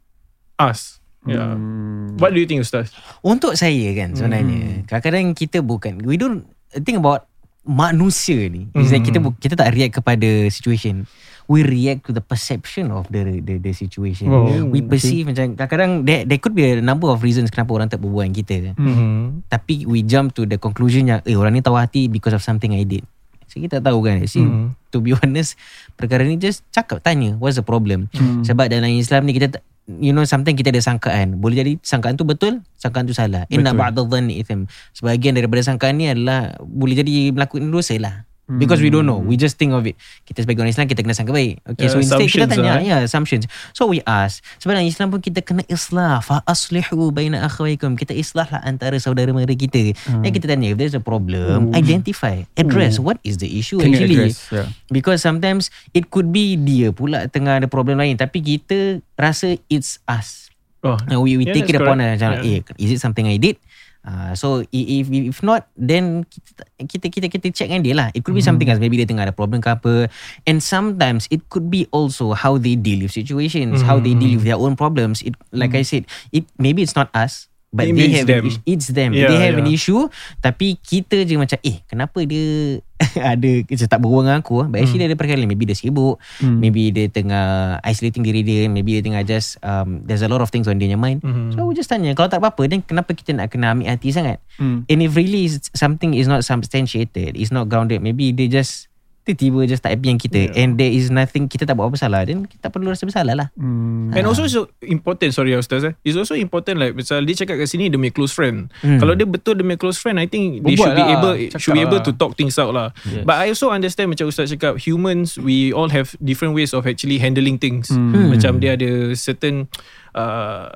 ask. 0.55 1.02
Yeah. 1.23 1.55
Hmm. 1.55 2.19
What 2.19 2.31
do 2.31 2.39
you 2.39 2.47
think, 2.47 2.61
Ustaz? 2.61 2.91
Untuk 3.21 3.55
saya 3.55 3.95
kan 3.95 4.13
sebenarnya 4.13 4.83
kadang-kadang 4.85 5.33
kita 5.33 5.59
bukan 5.61 6.03
we 6.03 6.17
don't 6.17 6.43
think 6.81 6.99
about 6.99 7.31
manusia 7.63 8.51
ni. 8.51 8.67
Is 8.75 8.91
that 8.91 9.01
kita 9.01 9.19
bu- 9.19 9.35
kita 9.35 9.55
tak 9.55 9.71
react 9.71 9.95
kepada 9.95 10.27
situation. 10.49 11.07
We 11.47 11.63
react 11.63 12.07
to 12.07 12.13
the 12.13 12.21
perception 12.21 12.91
of 12.91 13.07
the 13.09 13.39
the, 13.39 13.59
the 13.59 13.73
situation. 13.73 14.31
Oh, 14.31 14.47
we 14.65 14.79
perceive 14.81 15.27
macam 15.27 15.55
kadang-kadang 15.55 16.03
there, 16.03 16.23
there 16.25 16.39
could 16.39 16.55
be 16.55 16.65
a 16.69 16.81
number 16.81 17.07
of 17.07 17.19
reasons 17.21 17.51
kenapa 17.51 17.71
orang 17.73 17.87
tak 17.87 17.99
berbual 17.99 18.23
dengan 18.25 18.37
kita. 18.37 18.55
Mm-hmm. 18.75 19.47
Tapi 19.49 19.75
we 19.85 20.03
jump 20.03 20.33
to 20.33 20.43
the 20.43 20.57
conclusion 20.57 21.07
yang 21.07 21.21
eh 21.23 21.35
orang 21.35 21.53
ni 21.53 21.61
tahu 21.61 21.75
hati 21.75 22.07
because 22.07 22.33
of 22.33 22.41
something 22.41 22.73
I 22.73 22.83
did. 22.83 23.03
So 23.47 23.59
kita 23.59 23.79
tak 23.79 23.91
tahu 23.91 24.01
kan. 24.01 24.23
See, 24.25 24.41
Mhm. 24.41 24.75
to 24.89 24.99
be 24.99 25.13
honest, 25.15 25.59
perkara 25.93 26.23
ni 26.23 26.35
just 26.35 26.67
cakap 26.69 26.99
tanya 26.99 27.35
what's 27.37 27.55
the 27.55 27.63
problem. 27.63 28.07
Hmm. 28.11 28.43
Sebab 28.43 28.67
dalam 28.67 28.89
Islam 28.89 29.23
ni 29.23 29.35
kita 29.35 29.53
tak- 29.53 29.67
you 29.89 30.15
know 30.15 30.23
sometimes 30.23 30.59
kita 30.59 30.71
ada 30.71 30.83
sangkaan. 30.83 31.39
Boleh 31.39 31.65
jadi 31.65 31.73
sangkaan 31.83 32.15
tu 32.15 32.23
betul, 32.23 32.63
sangkaan 32.79 33.07
tu 33.09 33.15
salah. 33.15 33.45
Inna 33.51 33.75
Betul. 33.75 34.07
ba'dadh 34.07 34.31
itham. 34.31 34.71
Sebahagian 34.95 35.35
daripada 35.35 35.63
sangkaan 35.65 35.99
ni 35.99 36.07
adalah 36.11 36.55
boleh 36.63 36.95
jadi 36.99 37.35
melakukan 37.35 37.69
dosa 37.71 37.95
lah. 37.99 38.27
Because 38.59 38.81
we 38.81 38.89
don't 38.89 39.05
know. 39.05 39.17
We 39.17 39.37
just 39.37 39.57
think 39.57 39.73
of 39.73 39.85
it. 39.85 39.97
Kita 40.25 40.43
sebagai 40.43 40.61
orang 40.61 40.73
Islam 40.73 40.87
Kita 40.87 41.01
kena 41.01 41.15
sangka 41.15 41.31
baik. 41.31 41.63
Okay 41.65 41.87
Yeah, 41.87 41.93
so 41.93 41.99
instead 41.99 42.27
kita 42.27 42.47
tanya 42.49 42.77
lah, 42.77 42.83
eh. 42.83 42.89
Ya 42.89 42.97
assumptions. 43.05 43.45
So 43.73 43.87
we 43.87 44.03
ask 44.05 44.41
Sebenarnya 44.59 44.89
Islam 44.89 45.09
pun 45.09 45.21
kita 45.21 45.41
kena 45.41 45.63
islah. 45.67 46.21
Fa 46.21 46.45
aslihu 46.45 47.09
baina 47.11 47.45
akhwaikum. 47.45 47.95
Kita 47.95 48.13
islah 48.13 48.45
lah 48.49 48.61
antara 48.63 48.99
saudara 48.99 49.31
mara 49.31 49.49
kita 49.49 49.95
Dan 49.97 50.31
kita 50.31 50.49
tanya 50.49 50.73
If 50.73 50.77
there's 50.77 50.97
a 50.97 51.03
problem 51.03 51.73
Identify 51.73 52.45
Address. 52.55 52.99
What 52.99 53.23
is 53.23 53.39
the 53.39 53.49
issue 53.49 53.79
Kena 53.79 53.97
actually? 53.97 54.33
address, 54.33 54.37
yeah. 54.51 54.67
Because 54.89 55.23
sometimes 55.23 55.73
It 55.93 56.09
could 56.09 56.29
be 56.31 56.57
dia 56.57 56.91
pula 56.91 57.29
Tengah 57.29 57.63
ada 57.63 57.69
problem 57.69 57.97
lain. 57.97 58.17
Tapi 58.17 58.43
kita 58.43 59.01
Rasa 59.15 59.55
it's 59.71 60.03
us. 60.05 60.51
Oh, 60.83 60.99
we 61.23 61.39
we 61.39 61.47
Yeah, 61.47 61.55
take 61.55 61.71
it 61.71 61.79
that's 61.79 61.87
upon 61.87 62.03
correct. 62.03 62.19
us 62.19 62.27
macam 62.27 62.31
Yeah. 62.43 62.59
eh 62.67 62.83
is 62.83 62.91
it 62.91 62.99
something 62.99 63.31
I 63.31 63.39
did 63.39 63.55
uh, 64.03 64.33
so 64.33 64.63
i- 64.65 64.89
if 64.99 65.07
if 65.11 65.39
not 65.43 65.69
then 65.75 66.25
kita 66.27 66.63
kita 66.83 67.07
kita, 67.11 67.27
kita 67.29 67.47
check 67.53 67.69
dengan 67.71 67.83
dia 67.85 67.95
lah. 67.95 68.09
It 68.15 68.23
could 68.23 68.35
be 68.35 68.43
something 68.43 68.67
Mm-hmm. 68.67 68.79
else. 68.79 68.83
Maybe 68.83 68.97
dia 68.99 69.07
tengah 69.07 69.29
ada 69.29 69.35
problem 69.37 69.61
ke 69.61 69.69
apa. 69.69 70.09
And 70.47 70.59
sometimes 70.59 71.29
it 71.29 71.47
could 71.53 71.69
be 71.69 71.87
also 71.93 72.33
how 72.33 72.57
they 72.57 72.75
deal 72.75 73.05
with 73.05 73.13
situations 73.13 73.85
how 73.85 74.01
they 74.01 74.15
deal 74.17 74.39
with 74.39 74.47
their 74.47 74.59
own 74.59 74.75
problems. 74.75 75.21
It 75.23 75.37
like 75.53 75.77
I 75.77 75.85
said 75.85 76.09
it 76.33 76.49
maybe 76.57 76.81
it's 76.81 76.97
not 76.97 77.13
us 77.13 77.52
but. 77.73 77.89
Maybe 77.89 77.97
they 77.99 78.07
it's 78.07 78.19
have 78.19 78.29
them. 78.29 78.45
it's 78.65 78.89
them 78.89 79.11
Yeah, 79.11 79.27
they 79.27 79.41
have 79.41 79.57
an 79.57 79.65
yeah. 79.65 79.75
issue 79.75 80.07
tapi 80.39 80.77
kita 80.77 81.25
je 81.25 81.35
macam 81.35 81.57
eh 81.59 81.81
kenapa 81.85 82.21
dia 82.23 82.79
ada 83.35 83.51
macam 83.65 83.89
tak 83.89 83.99
berbual 83.99 84.23
dengan 84.23 84.39
aku 84.39 84.57
but 84.65 84.79
actually 84.79 85.01
Hmm. 85.01 85.03
dia 85.03 85.11
ada 85.11 85.19
perkara 85.19 85.43
maybe 85.43 85.65
dia 85.65 85.75
sibuk 85.75 86.21
maybe 86.39 86.89
dia 86.89 87.09
tengah 87.09 87.47
isolating 87.83 88.23
diri 88.23 88.41
dia 88.41 88.69
maybe 88.69 88.95
dia 88.95 89.03
tengah 89.03 89.23
just 89.23 89.57
um, 89.61 90.05
there's 90.05 90.21
a 90.21 90.29
lot 90.29 90.39
of 90.39 90.49
things 90.49 90.69
on 90.69 90.77
dia 90.77 90.93
mind 90.93 91.19
Mhm. 91.19 91.51
so 91.51 91.65
we 91.65 91.73
just 91.73 91.89
tanya 91.89 92.13
kalau 92.13 92.29
tak 92.29 92.39
apa-apa 92.39 92.69
then 92.69 92.79
kenapa 92.79 93.11
kita 93.11 93.33
nak 93.33 93.49
kena 93.49 93.73
ambil 93.73 93.89
hati 93.89 94.13
sangat 94.13 94.37
Hmm. 94.55 94.85
and 94.87 94.99
if 95.01 95.13
really 95.13 95.49
something 95.73 96.13
is 96.13 96.29
not 96.29 96.45
substantiated 96.45 97.35
is 97.35 97.49
not 97.49 97.67
grounded 97.67 97.99
maybe 97.99 98.31
they 98.31 98.47
just 98.47 98.92
tiba-tiba 99.23 99.63
just 99.65 99.81
tak 99.81 99.95
happy 99.95 100.11
dengan 100.11 100.19
kita 100.19 100.39
Yeah. 100.43 100.59
and 100.59 100.75
there 100.75 100.91
is 100.91 101.07
nothing 101.09 101.47
kita 101.47 101.63
tak 101.63 101.75
buat 101.75 101.87
apa 101.87 101.95
salah 101.95 102.23
then 102.23 102.43
kita 102.43 102.59
tak 102.59 102.75
perlu 102.75 102.91
rasa 102.91 103.07
bersalah 103.07 103.35
lah 103.35 103.49
Hmm. 103.55 104.11
And 104.13 104.27
also 104.27 104.43
so 104.45 104.67
important 104.83 105.31
Sorry 105.31 105.55
Ustaz 105.55 105.83
eh. 105.83 105.95
It's 106.03 106.15
also 106.15 106.35
important 106.35 106.77
like 106.77 106.93
Misal 106.93 107.23
dia 107.23 107.33
cakap 107.33 107.57
kat 107.57 107.71
sini 107.71 107.87
punya 107.89 108.11
close 108.11 108.35
friend 108.35 108.67
Hmm. 108.83 108.99
Kalau 108.99 109.15
dia 109.15 109.23
betul 109.25 109.57
punya 109.57 109.79
close 109.79 109.97
friend 109.97 110.19
I 110.19 110.27
think 110.27 110.61
They 110.61 110.75
Berbual 110.75 110.83
should 110.83 110.99
be 110.99 111.05
lah, 111.05 111.15
able 111.17 111.35
cakap 111.39 111.61
Should 111.63 111.73
be 111.73 111.83
able 111.83 112.01
lah. 112.03 112.07
to 112.07 112.13
talk 112.13 112.33
things 112.35 112.57
out 112.57 112.75
lah 112.75 112.91
Yes. 113.07 113.23
But 113.23 113.37
I 113.39 113.47
also 113.49 113.71
understand 113.71 114.11
Macam 114.11 114.27
Ustaz 114.27 114.51
cakap 114.51 114.77
Humans 114.77 115.39
We 115.39 115.71
all 115.71 115.89
have 115.89 116.13
Different 116.19 116.53
ways 116.53 116.75
of 116.75 116.85
actually 116.85 117.17
Handling 117.17 117.57
things 117.57 117.89
Hmm. 117.89 118.35
Macam 118.35 118.59
dia 118.59 118.75
ada 118.75 118.91
Certain 119.15 119.71
uh, 120.13 120.75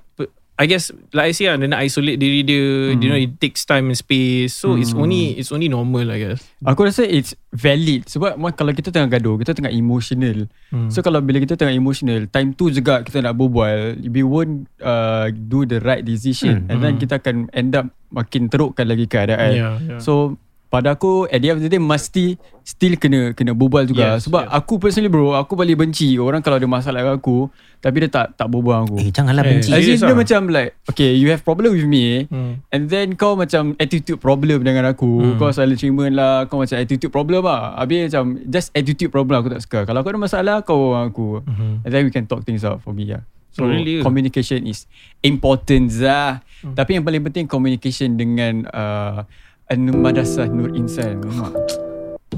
I 0.57 0.65
guess 0.65 0.89
Like 1.13 1.31
I 1.31 1.33
say 1.33 1.47
lah 1.47 1.57
Dia 1.57 1.69
nak 1.69 1.81
isolate 1.81 2.17
diri 2.17 2.41
dia 2.41 2.97
You 2.97 3.09
know 3.09 3.17
it 3.17 3.37
takes 3.37 3.63
time 3.63 3.89
and 3.89 3.97
space 3.97 4.57
So 4.57 4.75
it's 4.75 4.91
Hmm. 4.91 5.05
only 5.05 5.37
It's 5.37 5.53
only 5.53 5.69
normal 5.69 6.09
I 6.09 6.19
guess 6.19 6.41
Aku 6.65 6.83
rasa 6.83 7.05
it's 7.05 7.37
valid 7.51 8.09
Sebab 8.09 8.35
kalau 8.53 8.73
kita 8.73 8.89
tengah 8.89 9.13
gaduh 9.13 9.37
Kita 9.37 9.53
tengah 9.53 9.71
emotional 9.71 10.49
Hmm. 10.67 10.91
So 10.91 10.99
kalau 10.99 11.21
bila 11.21 11.39
kita 11.39 11.55
tengah 11.55 11.71
emotional 11.71 12.27
Time 12.27 12.51
tu 12.51 12.69
juga 12.69 13.01
kita 13.01 13.21
nak 13.21 13.37
berbual 13.37 14.01
We 14.03 14.21
won't 14.21 14.67
uh, 14.81 15.29
do 15.31 15.63
the 15.63 15.79
right 15.79 16.01
decision 16.01 16.65
Hmm. 16.65 16.71
And 16.73 16.79
then 16.81 16.95
kita 16.97 17.21
akan 17.21 17.53
end 17.53 17.77
up 17.77 17.87
Makin 18.09 18.49
terukkan 18.49 18.87
lagi 18.87 19.05
keadaan 19.05 19.53
Yeah, 19.53 19.75
yeah. 19.79 20.01
So 20.01 20.41
pada 20.77 20.93
aku 20.93 21.25
At 21.27 21.39
the 21.39 21.49
end 21.49 21.57
of 21.57 21.61
the 21.61 21.69
day 21.69 21.81
Mesti 21.81 22.37
Still 22.61 22.95
kena 22.97 23.33
Kena 23.33 23.51
berbual 23.51 23.85
juga 23.85 24.15
Yes, 24.15 24.27
Sebab 24.27 24.45
yes. 24.45 24.53
aku 24.53 24.77
personally 24.77 25.09
bro 25.09 25.33
Aku 25.33 25.55
paling 25.55 25.73
benci 25.75 26.15
Orang 26.17 26.41
kalau 26.41 26.57
ada 26.57 26.67
masalah 26.67 27.01
dengan 27.01 27.17
aku 27.17 27.49
Tapi 27.79 27.97
dia 27.99 28.11
tak 28.11 28.35
Tak 28.35 28.47
berbual 28.47 28.83
dengan 28.83 28.87
aku 28.87 28.97
eh 28.99 29.09
janganlah 29.09 29.43
Eh, 29.43 29.49
benci 29.55 29.71
As 29.71 29.81
dia 29.81 29.97
ah? 30.03 30.13
macam 30.13 30.41
like 30.49 30.71
Okay 30.85 31.15
you 31.15 31.29
have 31.29 31.41
problem 31.41 31.73
with 31.73 31.85
me 31.85 32.27
Hmm. 32.27 32.59
And 32.69 32.87
then 32.87 33.15
kau 33.15 33.33
macam 33.35 33.73
Attitude 33.77 34.19
problem 34.19 34.61
dengan 34.61 34.85
aku 34.85 35.09
Hmm. 35.17 35.37
Kau 35.37 35.49
silent 35.49 35.77
treatment 35.77 36.13
lah 36.13 36.45
Kau 36.47 36.59
macam 36.59 36.77
attitude 36.77 37.09
problem 37.09 37.41
lah 37.41 37.75
Habis 37.77 38.11
macam 38.11 38.25
Just 38.45 38.69
attitude 38.73 39.09
problem 39.09 39.39
aku 39.39 39.49
tak 39.49 39.63
suka 39.63 39.79
Kalau 39.85 40.01
kau 40.01 40.11
ada 40.11 40.21
masalah 40.21 40.57
Kau 40.61 40.93
dengan 40.93 41.09
aku 41.09 41.29
Mhm. 41.43 41.73
And 41.83 41.91
then 41.91 42.03
we 42.03 42.11
can 42.11 42.25
talk 42.25 42.43
things 42.43 42.61
out 42.61 42.79
for 42.81 42.91
me 42.91 43.09
lah 43.09 43.23
So 43.55 43.65
Oh, 43.65 43.71
really? 43.71 44.03
communication 44.03 44.67
is 44.67 44.85
important 45.23 45.89
Zah 45.91 46.43
Hmm. 46.57 46.73
Tapi 46.73 46.97
yang 46.97 47.05
paling 47.05 47.21
penting 47.23 47.45
Communication 47.47 48.17
dengan 48.17 48.65
uh, 48.67 49.29
Madrasah 49.75 50.47
Nur 50.47 50.71
Insan 50.79 51.19
Mak, 51.27 51.51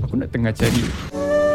Aku 0.00 0.16
nak 0.16 0.32
tengah 0.32 0.48
cari 0.48 0.80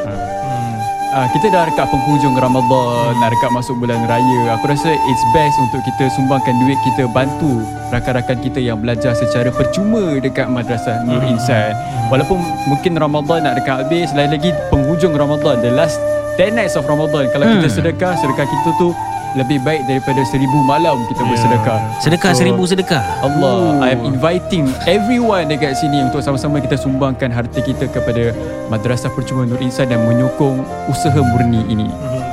Hmm. 0.03 0.77
uh, 1.15 1.27
kita 1.31 1.47
dah 1.47 1.63
dekat 1.63 1.87
penghujung 1.87 2.35
Ramadan, 2.35 3.15
nak 3.17 3.31
dekat 3.31 3.49
masuk 3.55 3.79
bulan 3.79 4.03
raya. 4.05 4.53
Aku 4.59 4.67
rasa 4.67 4.91
it's 4.91 5.23
best 5.31 5.55
untuk 5.63 5.79
kita 5.81 6.11
sumbangkan 6.11 6.51
duit 6.59 6.75
kita 6.83 7.07
bantu 7.09 7.63
rakan-rakan 7.87 8.37
kita 8.43 8.59
yang 8.59 8.83
belajar 8.83 9.15
secara 9.15 9.47
percuma 9.49 10.19
dekat 10.19 10.51
Madrasah 10.51 11.07
Nur 11.07 11.23
Insan. 11.23 11.73
Walaupun 12.11 12.37
mungkin 12.67 12.99
Ramadan 12.99 13.47
nak 13.47 13.63
dekat 13.63 13.87
habis, 13.87 14.11
lain 14.11 14.35
lagi 14.35 14.51
penghujung 14.67 15.15
Ramadan, 15.15 15.63
the 15.63 15.71
last 15.71 15.97
10 16.35 16.53
nights 16.53 16.75
of 16.75 16.83
Ramadan. 16.83 17.31
Kalau 17.31 17.47
kita 17.47 17.67
sedekah, 17.71 18.13
sedekah 18.19 18.45
kita 18.45 18.69
tu 18.75 18.91
lebih 19.33 19.57
baik 19.65 19.81
daripada 19.89 20.21
seribu 20.29 20.61
malam 20.65 20.97
kita 21.09 21.23
bersedekah. 21.25 21.79
Sedekah 21.99 22.31
So, 22.33 22.39
seribu 22.45 22.65
sedekah. 22.69 23.03
Allah 23.25 23.81
I 23.81 23.89
am 23.97 24.05
inviting 24.05 24.69
everyone 24.85 25.49
dekat 25.49 25.73
sini 25.77 26.01
untuk 26.05 26.21
sama-sama 26.21 26.61
kita 26.61 26.77
sumbangkan 26.77 27.31
harta 27.33 27.61
kita 27.61 27.87
kepada 27.89 28.33
Madrasah 28.69 29.09
Percuma 29.13 29.45
Nur 29.49 29.61
Insan 29.61 29.89
dan 29.89 30.05
menyokong 30.05 30.65
usaha 30.89 31.19
murni 31.19 31.65
ini. 31.69 31.87